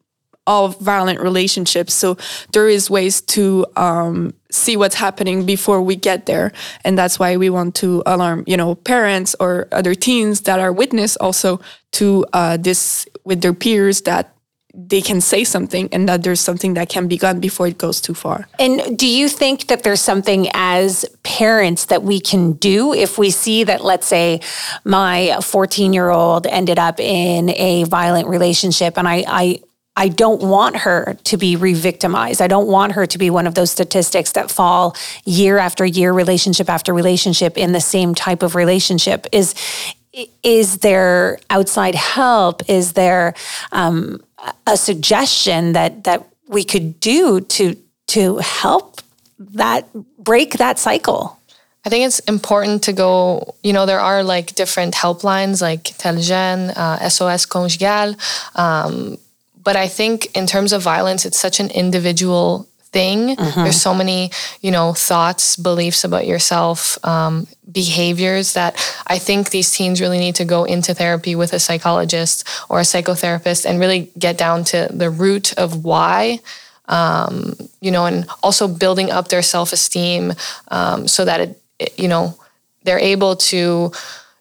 all 0.45 0.69
violent 0.69 1.19
relationships 1.19 1.93
so 1.93 2.17
there 2.51 2.67
is 2.67 2.89
ways 2.89 3.21
to 3.21 3.65
um, 3.75 4.33
see 4.51 4.75
what's 4.77 4.95
happening 4.95 5.45
before 5.45 5.81
we 5.81 5.95
get 5.95 6.25
there 6.25 6.51
and 6.83 6.97
that's 6.97 7.17
why 7.17 7.37
we 7.37 7.49
want 7.49 7.75
to 7.75 8.03
alarm 8.05 8.43
you 8.47 8.57
know 8.57 8.75
parents 8.75 9.35
or 9.39 9.67
other 9.71 9.95
teens 9.95 10.41
that 10.41 10.59
are 10.59 10.71
witness 10.71 11.15
also 11.17 11.59
to 11.91 12.25
uh, 12.33 12.57
this 12.57 13.07
with 13.23 13.41
their 13.41 13.53
peers 13.53 14.01
that 14.01 14.33
they 14.73 15.01
can 15.01 15.21
say 15.21 15.43
something 15.43 15.87
and 15.91 16.09
that 16.09 16.23
there's 16.23 16.41
something 16.41 16.73
that 16.73 16.89
can 16.89 17.07
be 17.07 17.17
done 17.17 17.39
before 17.39 17.67
it 17.67 17.77
goes 17.77 18.01
too 18.01 18.15
far. 18.15 18.47
And 18.57 18.97
do 18.97 19.07
you 19.07 19.29
think 19.29 19.67
that 19.67 19.83
there's 19.83 20.01
something 20.01 20.47
as 20.55 21.05
parents 21.21 21.85
that 21.85 22.01
we 22.01 22.19
can 22.19 22.53
do 22.53 22.91
if 22.91 23.19
we 23.19 23.29
see 23.29 23.63
that, 23.65 23.83
let's 23.83 24.07
say, 24.07 24.41
my 24.83 25.37
14 25.41 25.93
year 25.93 26.09
old 26.09 26.47
ended 26.47 26.79
up 26.79 26.99
in 26.99 27.51
a 27.51 27.83
violent 27.83 28.27
relationship 28.27 28.97
and 28.97 29.07
I, 29.07 29.23
I 29.27 29.59
I 29.95 30.07
don't 30.07 30.41
want 30.41 30.77
her 30.77 31.17
to 31.25 31.37
be 31.37 31.55
re-victimized. 31.55 32.41
I 32.41 32.47
don't 32.47 32.67
want 32.67 32.93
her 32.93 33.05
to 33.05 33.17
be 33.17 33.29
one 33.29 33.45
of 33.45 33.53
those 33.53 33.71
statistics 33.71 34.31
that 34.31 34.49
fall 34.49 34.95
year 35.23 35.59
after 35.59 35.85
year, 35.85 36.11
relationship 36.11 36.69
after 36.69 36.93
relationship 36.93 37.57
in 37.57 37.73
the 37.73 37.81
same 37.81 38.15
type 38.15 38.41
of 38.41 38.55
relationship. 38.55 39.27
Is 39.31 39.53
is 40.43 40.79
there 40.79 41.39
outside 41.49 41.95
help? 41.95 42.61
Is 42.69 42.93
there 42.93 43.33
um, 43.71 44.21
a 44.67 44.77
suggestion 44.77 45.73
that 45.73 46.03
that 46.03 46.27
we 46.47 46.63
could 46.63 46.99
do 46.99 47.41
to 47.41 47.75
to 48.07 48.37
help 48.37 49.01
that 49.39 49.87
break 50.17 50.53
that 50.53 50.79
cycle? 50.79 51.39
I 51.85 51.89
think 51.89 52.05
it's 52.05 52.19
important 52.19 52.83
to 52.83 52.93
go, 52.93 53.55
you 53.61 53.73
know, 53.73 53.85
there 53.85 53.99
are 53.99 54.23
like 54.23 54.55
different 54.55 54.93
helplines 54.93 55.61
like 55.61 55.83
Tel-jeunes, 55.97 56.71
uh, 56.77 57.09
SOS 57.09 57.45
Conjugal. 57.45 58.15
Um, 58.55 59.17
but 59.63 59.75
I 59.75 59.87
think 59.87 60.35
in 60.35 60.45
terms 60.45 60.73
of 60.73 60.81
violence, 60.81 61.25
it's 61.25 61.39
such 61.39 61.59
an 61.59 61.69
individual 61.69 62.67
thing. 62.93 63.35
Mm-hmm. 63.35 63.63
There's 63.63 63.81
so 63.81 63.93
many, 63.93 64.31
you 64.61 64.71
know, 64.71 64.93
thoughts, 64.93 65.57
beliefs 65.57 66.03
about 66.03 66.27
yourself, 66.27 67.03
um, 67.03 67.47
behaviors 67.69 68.53
that 68.53 68.75
I 69.07 69.17
think 69.17 69.49
these 69.49 69.71
teens 69.71 69.99
really 69.99 70.19
need 70.19 70.35
to 70.35 70.45
go 70.45 70.63
into 70.63 70.93
therapy 70.93 71.35
with 71.35 71.51
a 71.53 71.59
psychologist 71.59 72.47
or 72.69 72.79
a 72.79 72.83
psychotherapist 72.83 73.65
and 73.65 73.79
really 73.79 74.11
get 74.17 74.37
down 74.37 74.63
to 74.65 74.87
the 74.91 75.09
root 75.09 75.57
of 75.57 75.83
why. 75.83 76.39
Um, 76.85 77.55
you 77.79 77.91
know, 77.91 78.05
and 78.05 78.27
also 78.43 78.67
building 78.67 79.09
up 79.09 79.29
their 79.29 79.41
self 79.41 79.71
esteem 79.71 80.33
um, 80.67 81.07
so 81.07 81.23
that 81.23 81.39
it, 81.39 81.61
it, 81.79 81.99
you 81.99 82.09
know, 82.09 82.37
they're 82.83 82.99
able 82.99 83.37
to 83.37 83.91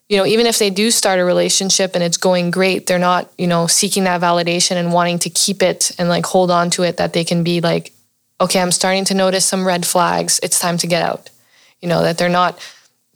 you 0.08 0.16
know, 0.18 0.26
even 0.26 0.46
if 0.46 0.58
they 0.58 0.70
do 0.70 0.90
start 0.90 1.18
a 1.18 1.24
relationship 1.24 1.94
and 1.94 2.04
it's 2.04 2.16
going 2.16 2.50
great, 2.50 2.86
they're 2.86 2.98
not, 2.98 3.32
you 3.38 3.46
know, 3.46 3.66
seeking 3.66 4.04
that 4.04 4.20
validation 4.20 4.72
and 4.72 4.92
wanting 4.92 5.18
to 5.20 5.30
keep 5.30 5.62
it 5.62 5.92
and 5.98 6.08
like 6.08 6.26
hold 6.26 6.50
on 6.50 6.70
to 6.70 6.82
it, 6.82 6.98
that 6.98 7.12
they 7.12 7.24
can 7.24 7.42
be 7.42 7.60
like, 7.60 7.92
okay, 8.40 8.60
I'm 8.60 8.72
starting 8.72 9.04
to 9.06 9.14
notice 9.14 9.46
some 9.46 9.66
red 9.66 9.86
flags. 9.86 10.38
It's 10.42 10.58
time 10.58 10.76
to 10.78 10.86
get 10.86 11.02
out. 11.02 11.30
You 11.80 11.88
know, 11.88 12.02
that 12.02 12.18
they're 12.18 12.28
not 12.28 12.58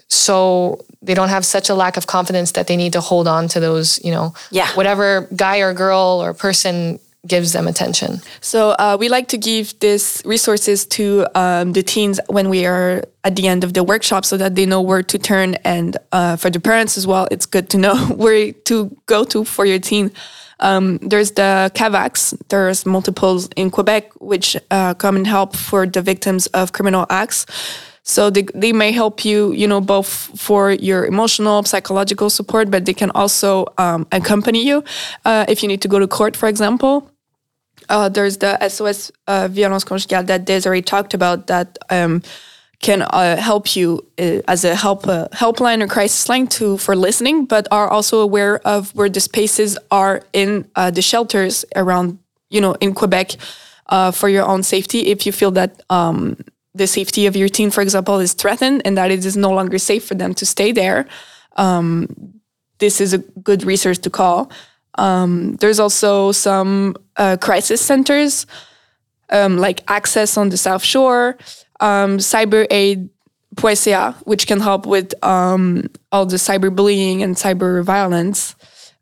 so 0.09 0.85
they 1.03 1.14
don't 1.14 1.29
have 1.29 1.44
such 1.44 1.68
a 1.68 1.75
lack 1.75 1.96
of 1.96 2.07
confidence 2.07 2.53
that 2.53 2.66
they 2.66 2.77
need 2.77 2.92
to 2.94 3.01
hold 3.01 3.29
on 3.29 3.49
to 3.49 3.61
those, 3.61 4.03
you 4.05 4.11
know, 4.11 4.35
yeah. 4.51 4.68
whatever 4.75 5.29
guy 5.35 5.59
or 5.59 5.72
girl 5.72 6.20
or 6.22 6.33
person 6.33 6.99
gives 7.26 7.52
them 7.52 7.66
attention. 7.66 8.20
So 8.40 8.70
uh, 8.70 8.96
we 8.98 9.08
like 9.08 9.28
to 9.28 9.38
give 9.38 9.78
these 9.80 10.22
resources 10.24 10.86
to 10.86 11.26
um, 11.34 11.72
the 11.72 11.82
teens 11.82 12.20
when 12.28 12.48
we 12.48 12.66
are 12.66 13.02
at 13.24 13.36
the 13.36 13.48
end 13.48 13.64
of 13.64 13.74
the 13.74 13.82
workshop 13.82 14.24
so 14.24 14.36
that 14.36 14.54
they 14.54 14.66
know 14.66 14.80
where 14.80 15.02
to 15.02 15.18
turn. 15.18 15.54
And 15.64 15.96
uh, 16.12 16.36
for 16.36 16.50
the 16.50 16.60
parents 16.60 16.96
as 16.96 17.06
well, 17.06 17.26
it's 17.30 17.46
good 17.46 17.68
to 17.70 17.78
know 17.78 17.96
where 18.16 18.52
to 18.52 18.96
go 19.06 19.24
to 19.24 19.44
for 19.44 19.66
your 19.66 19.78
teen. 19.78 20.10
Um, 20.60 20.98
there's 20.98 21.32
the 21.32 21.70
CAVACs. 21.74 22.34
There's 22.48 22.86
multiples 22.86 23.48
in 23.56 23.70
Quebec, 23.70 24.12
which 24.20 24.56
uh, 24.70 24.94
come 24.94 25.16
and 25.16 25.26
help 25.26 25.54
for 25.54 25.86
the 25.86 26.00
victims 26.00 26.46
of 26.48 26.72
criminal 26.72 27.06
acts. 27.10 27.46
So 28.08 28.30
they, 28.30 28.42
they 28.54 28.72
may 28.72 28.92
help 28.92 29.24
you, 29.24 29.52
you 29.52 29.66
know, 29.66 29.80
both 29.80 30.08
for 30.40 30.70
your 30.70 31.04
emotional, 31.04 31.64
psychological 31.64 32.30
support, 32.30 32.70
but 32.70 32.86
they 32.86 32.94
can 32.94 33.10
also 33.10 33.66
um, 33.78 34.06
accompany 34.12 34.64
you 34.64 34.84
uh, 35.24 35.44
if 35.48 35.60
you 35.60 35.68
need 35.68 35.82
to 35.82 35.88
go 35.88 35.98
to 35.98 36.06
court, 36.06 36.36
for 36.36 36.48
example. 36.48 37.10
Uh, 37.88 38.09
there's 38.09 38.38
the 38.38 38.57
SOS 38.68 39.12
uh, 39.27 39.49
Violence 39.49 39.85
Conjugale 39.85 40.27
that 40.27 40.44
Desiree 40.44 40.83
talked 40.83 41.14
about 41.14 41.46
that 41.46 41.79
um, 41.90 42.22
can 42.81 43.03
uh, 43.03 43.37
help 43.37 43.75
you 43.75 44.05
uh, 44.18 44.40
as 44.49 44.64
a 44.64 44.75
help 44.75 45.07
uh, 45.07 45.29
helpline 45.29 45.83
or 45.83 45.87
crisis 45.87 46.29
line 46.29 46.46
to 46.46 46.77
for 46.79 46.94
listening, 46.94 47.46
but 47.46 47.66
are 47.70 47.88
also 47.88 48.20
aware 48.20 48.59
of 48.66 48.94
where 48.94 49.09
the 49.09 49.20
spaces 49.20 49.79
are 49.90 50.22
in 50.33 50.68
uh, 50.77 50.90
the 50.90 51.03
shelters 51.03 51.64
around, 51.75 52.18
you 52.51 52.61
know, 52.61 52.75
in 52.81 52.94
Quebec 52.94 53.37
for 54.12 54.29
your 54.29 54.44
own 54.44 54.62
safety. 54.62 55.07
If 55.07 55.27
you 55.27 55.33
feel 55.33 55.53
that 55.53 55.83
um, 55.90 56.37
the 56.75 56.87
safety 56.87 57.27
of 57.27 57.37
your 57.37 57.49
teen, 57.49 57.70
for 57.70 57.81
example, 57.81 58.18
is 58.18 58.35
threatened 58.35 58.83
and 58.85 58.96
that 58.99 59.11
it 59.11 59.25
is 59.25 59.37
no 59.37 59.51
longer 59.51 59.79
safe 59.79 60.05
for 60.05 60.14
them 60.14 60.35
to 60.35 60.44
stay 60.44 60.72
there, 60.72 61.07
um, 61.57 62.09
this 62.79 63.01
is 63.01 63.14
a 63.14 63.18
good 63.18 63.64
resource 63.64 63.99
to 63.99 64.11
call. 64.11 64.51
Um, 64.99 65.57
there's 65.57 65.81
also 65.81 66.33
some 66.33 66.96
uh, 67.16 67.37
crisis 67.40 67.81
centers, 67.81 68.46
um, 69.31 69.59
like 69.59 69.83
Access 69.88 70.37
on 70.37 70.48
the 70.50 70.57
South 70.57 70.85
Shore 70.85 71.37
um, 71.81 72.18
Poesia, 73.57 74.14
which 74.24 74.46
can 74.46 74.61
help 74.61 74.87
with 74.87 75.12
um, 75.24 75.88
all 76.12 76.26
the 76.26 76.37
cyberbullying 76.37 77.22
and 77.22 77.37
cyber 77.37 77.83
violence. 77.83 78.55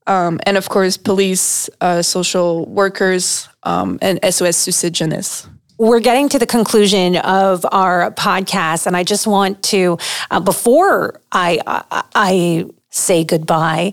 Um, 0.06 0.38
and 0.44 0.56
of 0.56 0.68
course, 0.68 0.96
police, 0.96 1.68
uh, 1.80 2.02
social 2.02 2.66
workers, 2.66 3.48
um, 3.62 3.98
and 4.02 4.20
SOS 4.22 4.56
Suicide 4.56 4.94
We're 5.78 6.00
getting 6.00 6.28
to 6.28 6.38
the 6.38 6.46
conclusion 6.46 7.16
of 7.16 7.66
our 7.72 8.12
podcast, 8.12 8.86
and 8.86 8.96
I 8.96 9.02
just 9.02 9.26
want 9.26 9.62
to, 9.64 9.98
uh, 10.30 10.40
before 10.40 11.20
I, 11.32 11.58
I, 11.66 12.04
I 12.14 12.64
say 12.90 13.24
goodbye, 13.24 13.92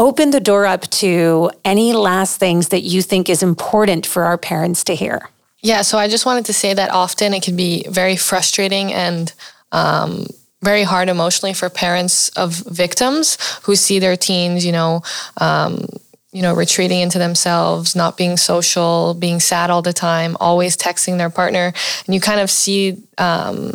open 0.00 0.30
the 0.30 0.40
door 0.40 0.64
up 0.64 0.88
to 0.88 1.50
any 1.62 1.92
last 1.92 2.40
things 2.40 2.68
that 2.68 2.80
you 2.80 3.02
think 3.02 3.28
is 3.28 3.42
important 3.42 4.06
for 4.06 4.24
our 4.24 4.38
parents 4.38 4.82
to 4.84 4.94
hear. 4.94 5.28
Yeah, 5.60 5.82
so 5.82 5.98
I 5.98 6.08
just 6.08 6.24
wanted 6.24 6.46
to 6.46 6.54
say 6.54 6.72
that 6.72 6.90
often 6.90 7.34
it 7.34 7.42
can 7.42 7.54
be 7.54 7.84
very 7.86 8.16
frustrating 8.16 8.94
and 8.94 9.30
um, 9.72 10.26
very 10.62 10.84
hard 10.84 11.10
emotionally 11.10 11.52
for 11.52 11.68
parents 11.68 12.30
of 12.30 12.54
victims 12.54 13.36
who 13.64 13.76
see 13.76 13.98
their 13.98 14.16
teens, 14.16 14.64
you 14.64 14.72
know, 14.72 15.02
um, 15.36 15.84
you 16.32 16.40
know, 16.40 16.54
retreating 16.54 17.00
into 17.00 17.18
themselves, 17.18 17.94
not 17.94 18.16
being 18.16 18.38
social, 18.38 19.12
being 19.12 19.38
sad 19.38 19.68
all 19.68 19.82
the 19.82 19.92
time, 19.92 20.34
always 20.40 20.78
texting 20.78 21.18
their 21.18 21.28
partner, 21.28 21.74
and 22.06 22.14
you 22.14 22.20
kind 22.20 22.40
of 22.40 22.50
see. 22.50 22.96
Um, 23.18 23.74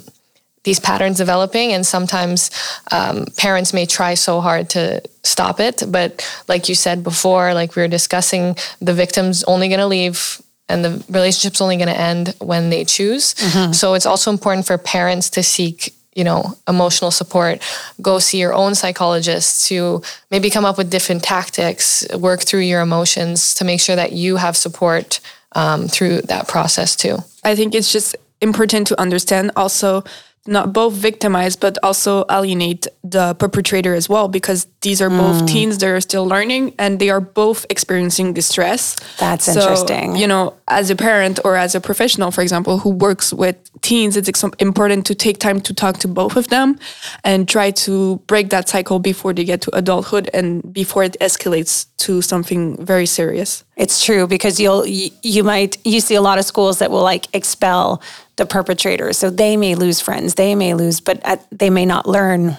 these 0.65 0.79
patterns 0.79 1.17
developing 1.17 1.71
and 1.71 1.85
sometimes 1.85 2.51
um, 2.91 3.25
parents 3.37 3.73
may 3.73 3.85
try 3.85 4.13
so 4.13 4.41
hard 4.41 4.69
to 4.69 5.01
stop 5.23 5.59
it 5.59 5.83
but 5.87 6.27
like 6.47 6.67
you 6.67 6.75
said 6.75 7.03
before 7.03 7.53
like 7.53 7.75
we 7.75 7.81
were 7.81 7.87
discussing 7.87 8.55
the 8.81 8.93
victim's 8.93 9.43
only 9.45 9.69
going 9.69 9.79
to 9.79 9.87
leave 9.87 10.41
and 10.67 10.83
the 10.83 11.03
relationship's 11.09 11.61
only 11.61 11.77
going 11.77 11.89
to 11.89 11.99
end 11.99 12.35
when 12.39 12.69
they 12.69 12.83
choose. 12.85 13.33
Mm-hmm. 13.35 13.73
So 13.73 13.93
it's 13.93 14.05
also 14.05 14.31
important 14.31 14.65
for 14.65 14.77
parents 14.77 15.29
to 15.31 15.43
seek, 15.43 15.93
you 16.13 16.23
know, 16.23 16.57
emotional 16.67 17.11
support. 17.11 17.61
Go 18.01 18.19
see 18.19 18.39
your 18.39 18.53
own 18.53 18.73
psychologist 18.73 19.67
to 19.67 20.01
maybe 20.31 20.49
come 20.49 20.65
up 20.65 20.77
with 20.77 20.89
different 20.89 21.23
tactics, 21.23 22.05
work 22.15 22.41
through 22.41 22.61
your 22.61 22.81
emotions 22.81 23.53
to 23.55 23.65
make 23.65 23.79
sure 23.79 23.95
that 23.95 24.13
you 24.13 24.37
have 24.37 24.57
support 24.57 25.19
um, 25.51 25.87
through 25.87 26.21
that 26.23 26.47
process 26.47 26.95
too. 26.95 27.17
I 27.43 27.55
think 27.55 27.75
it's 27.75 27.91
just 27.91 28.15
important 28.41 28.87
to 28.87 28.99
understand 28.99 29.51
also 29.55 30.03
not 30.47 30.73
both 30.73 30.93
victimize 30.93 31.55
but 31.55 31.77
also 31.81 32.25
alienate 32.29 32.87
the 33.03 33.33
perpetrator 33.35 33.93
as 33.93 34.07
well 34.07 34.27
because 34.27 34.67
these 34.81 35.01
are 35.01 35.09
both 35.09 35.41
mm. 35.41 35.47
teens 35.47 35.77
that 35.79 35.89
are 35.89 36.01
still 36.01 36.27
learning 36.27 36.73
and 36.77 36.99
they 36.99 37.09
are 37.09 37.21
both 37.21 37.65
experiencing 37.69 38.33
distress. 38.33 38.95
That's 39.19 39.45
so, 39.45 39.59
interesting. 39.59 40.15
you 40.15 40.27
know 40.27 40.53
as 40.67 40.89
a 40.89 40.95
parent 40.95 41.39
or 41.43 41.55
as 41.55 41.75
a 41.75 41.81
professional 41.81 42.31
for 42.31 42.41
example 42.41 42.79
who 42.79 42.89
works 42.89 43.33
with 43.33 43.57
teens 43.81 44.17
it's 44.17 44.43
important 44.59 45.05
to 45.05 45.15
take 45.15 45.39
time 45.39 45.61
to 45.61 45.73
talk 45.73 45.97
to 45.97 46.07
both 46.07 46.35
of 46.35 46.47
them 46.49 46.77
and 47.23 47.47
try 47.47 47.71
to 47.71 48.17
break 48.27 48.49
that 48.49 48.69
cycle 48.69 48.99
before 48.99 49.33
they 49.33 49.43
get 49.43 49.61
to 49.61 49.75
adulthood 49.75 50.29
and 50.33 50.73
before 50.73 51.03
it 51.03 51.15
escalates 51.21 51.87
to 51.97 52.21
something 52.21 52.77
very 52.85 53.05
serious. 53.05 53.63
It's 53.77 54.05
true 54.05 54.27
because 54.27 54.59
you'll 54.59 54.85
you 54.85 55.43
might 55.43 55.77
you 55.85 55.99
see 55.99 56.15
a 56.15 56.21
lot 56.21 56.37
of 56.37 56.45
schools 56.45 56.79
that 56.79 56.91
will 56.91 57.03
like 57.03 57.27
expel 57.33 58.01
the 58.37 58.45
perpetrators. 58.45 59.17
So 59.17 59.29
they 59.29 59.57
may 59.57 59.75
lose 59.75 60.01
friends, 60.01 60.35
they 60.35 60.55
may 60.55 60.73
lose, 60.73 60.99
but 60.99 61.21
at, 61.23 61.45
they 61.51 61.69
may 61.69 61.85
not 61.85 62.07
learn 62.07 62.57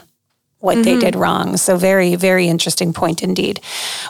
what 0.58 0.78
mm-hmm. 0.78 0.82
they 0.82 0.98
did 0.98 1.16
wrong. 1.16 1.56
So, 1.56 1.76
very, 1.76 2.16
very 2.16 2.48
interesting 2.48 2.92
point 2.92 3.22
indeed. 3.22 3.60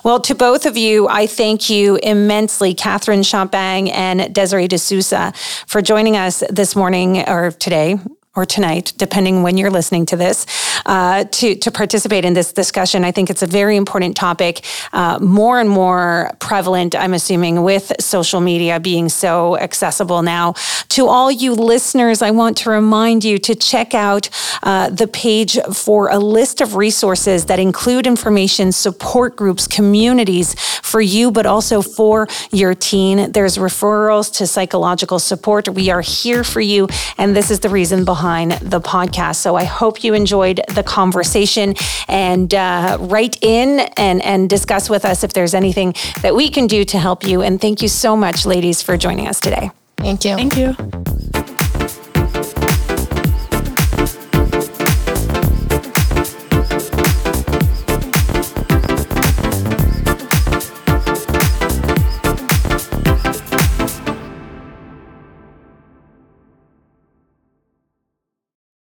Well, 0.04 0.20
to 0.20 0.34
both 0.34 0.64
of 0.64 0.76
you, 0.76 1.08
I 1.08 1.26
thank 1.26 1.68
you 1.68 1.98
immensely, 2.02 2.72
Catherine 2.72 3.24
Champagne 3.24 3.88
and 3.88 4.32
Desiree 4.32 4.68
D'Souza, 4.68 5.32
for 5.66 5.82
joining 5.82 6.16
us 6.16 6.42
this 6.48 6.76
morning 6.76 7.28
or 7.28 7.50
today 7.50 7.98
or 8.36 8.44
tonight, 8.44 8.92
depending 8.98 9.42
when 9.42 9.56
you're 9.56 9.70
listening 9.70 10.04
to 10.06 10.16
this, 10.16 10.46
uh, 10.84 11.24
to, 11.24 11.54
to 11.56 11.70
participate 11.70 12.24
in 12.24 12.34
this 12.34 12.52
discussion. 12.52 13.02
I 13.02 13.10
think 13.10 13.30
it's 13.30 13.42
a 13.42 13.46
very 13.46 13.76
important 13.76 14.14
topic, 14.14 14.62
uh, 14.92 15.18
more 15.20 15.58
and 15.58 15.70
more 15.70 16.30
prevalent, 16.38 16.94
I'm 16.94 17.14
assuming, 17.14 17.62
with 17.62 17.92
social 17.98 18.40
media 18.40 18.78
being 18.78 19.08
so 19.08 19.56
accessible 19.56 20.20
now. 20.22 20.52
To 20.90 21.08
all 21.08 21.30
you 21.30 21.54
listeners, 21.54 22.20
I 22.20 22.30
want 22.30 22.58
to 22.58 22.70
remind 22.70 23.24
you 23.24 23.38
to 23.38 23.54
check 23.54 23.94
out 23.94 24.28
uh, 24.62 24.90
the 24.90 25.08
page 25.08 25.58
for 25.72 26.10
a 26.10 26.18
list 26.18 26.60
of 26.60 26.76
resources 26.76 27.46
that 27.46 27.58
include 27.58 28.06
information, 28.06 28.70
support 28.70 29.34
groups, 29.34 29.66
communities 29.66 30.54
for 30.82 31.00
you, 31.00 31.30
but 31.30 31.46
also 31.46 31.80
for 31.80 32.28
your 32.52 32.74
teen. 32.74 33.32
There's 33.32 33.56
referrals 33.56 34.30
to 34.34 34.46
psychological 34.46 35.18
support. 35.18 35.68
We 35.68 35.88
are 35.88 36.02
here 36.02 36.44
for 36.44 36.60
you, 36.60 36.88
and 37.16 37.34
this 37.34 37.50
is 37.50 37.60
the 37.60 37.70
reason 37.70 38.04
behind 38.04 38.25
behind 38.26 38.50
the 38.60 38.80
podcast. 38.80 39.36
So 39.36 39.54
I 39.54 39.62
hope 39.62 40.02
you 40.02 40.12
enjoyed 40.12 40.60
the 40.74 40.82
conversation 40.82 41.76
and 42.08 42.52
uh, 42.52 42.98
write 43.00 43.38
in 43.40 43.78
and, 43.96 44.20
and 44.20 44.50
discuss 44.50 44.90
with 44.90 45.04
us 45.04 45.22
if 45.22 45.32
there's 45.32 45.54
anything 45.54 45.94
that 46.22 46.34
we 46.34 46.50
can 46.50 46.66
do 46.66 46.84
to 46.86 46.98
help 46.98 47.22
you. 47.22 47.40
And 47.42 47.60
thank 47.60 47.82
you 47.82 47.88
so 47.88 48.16
much, 48.16 48.44
ladies, 48.44 48.82
for 48.82 48.96
joining 48.96 49.28
us 49.28 49.38
today. 49.40 49.70
Thank 49.98 50.24
you. 50.24 50.34
Thank 50.34 50.56
you. 50.56 50.74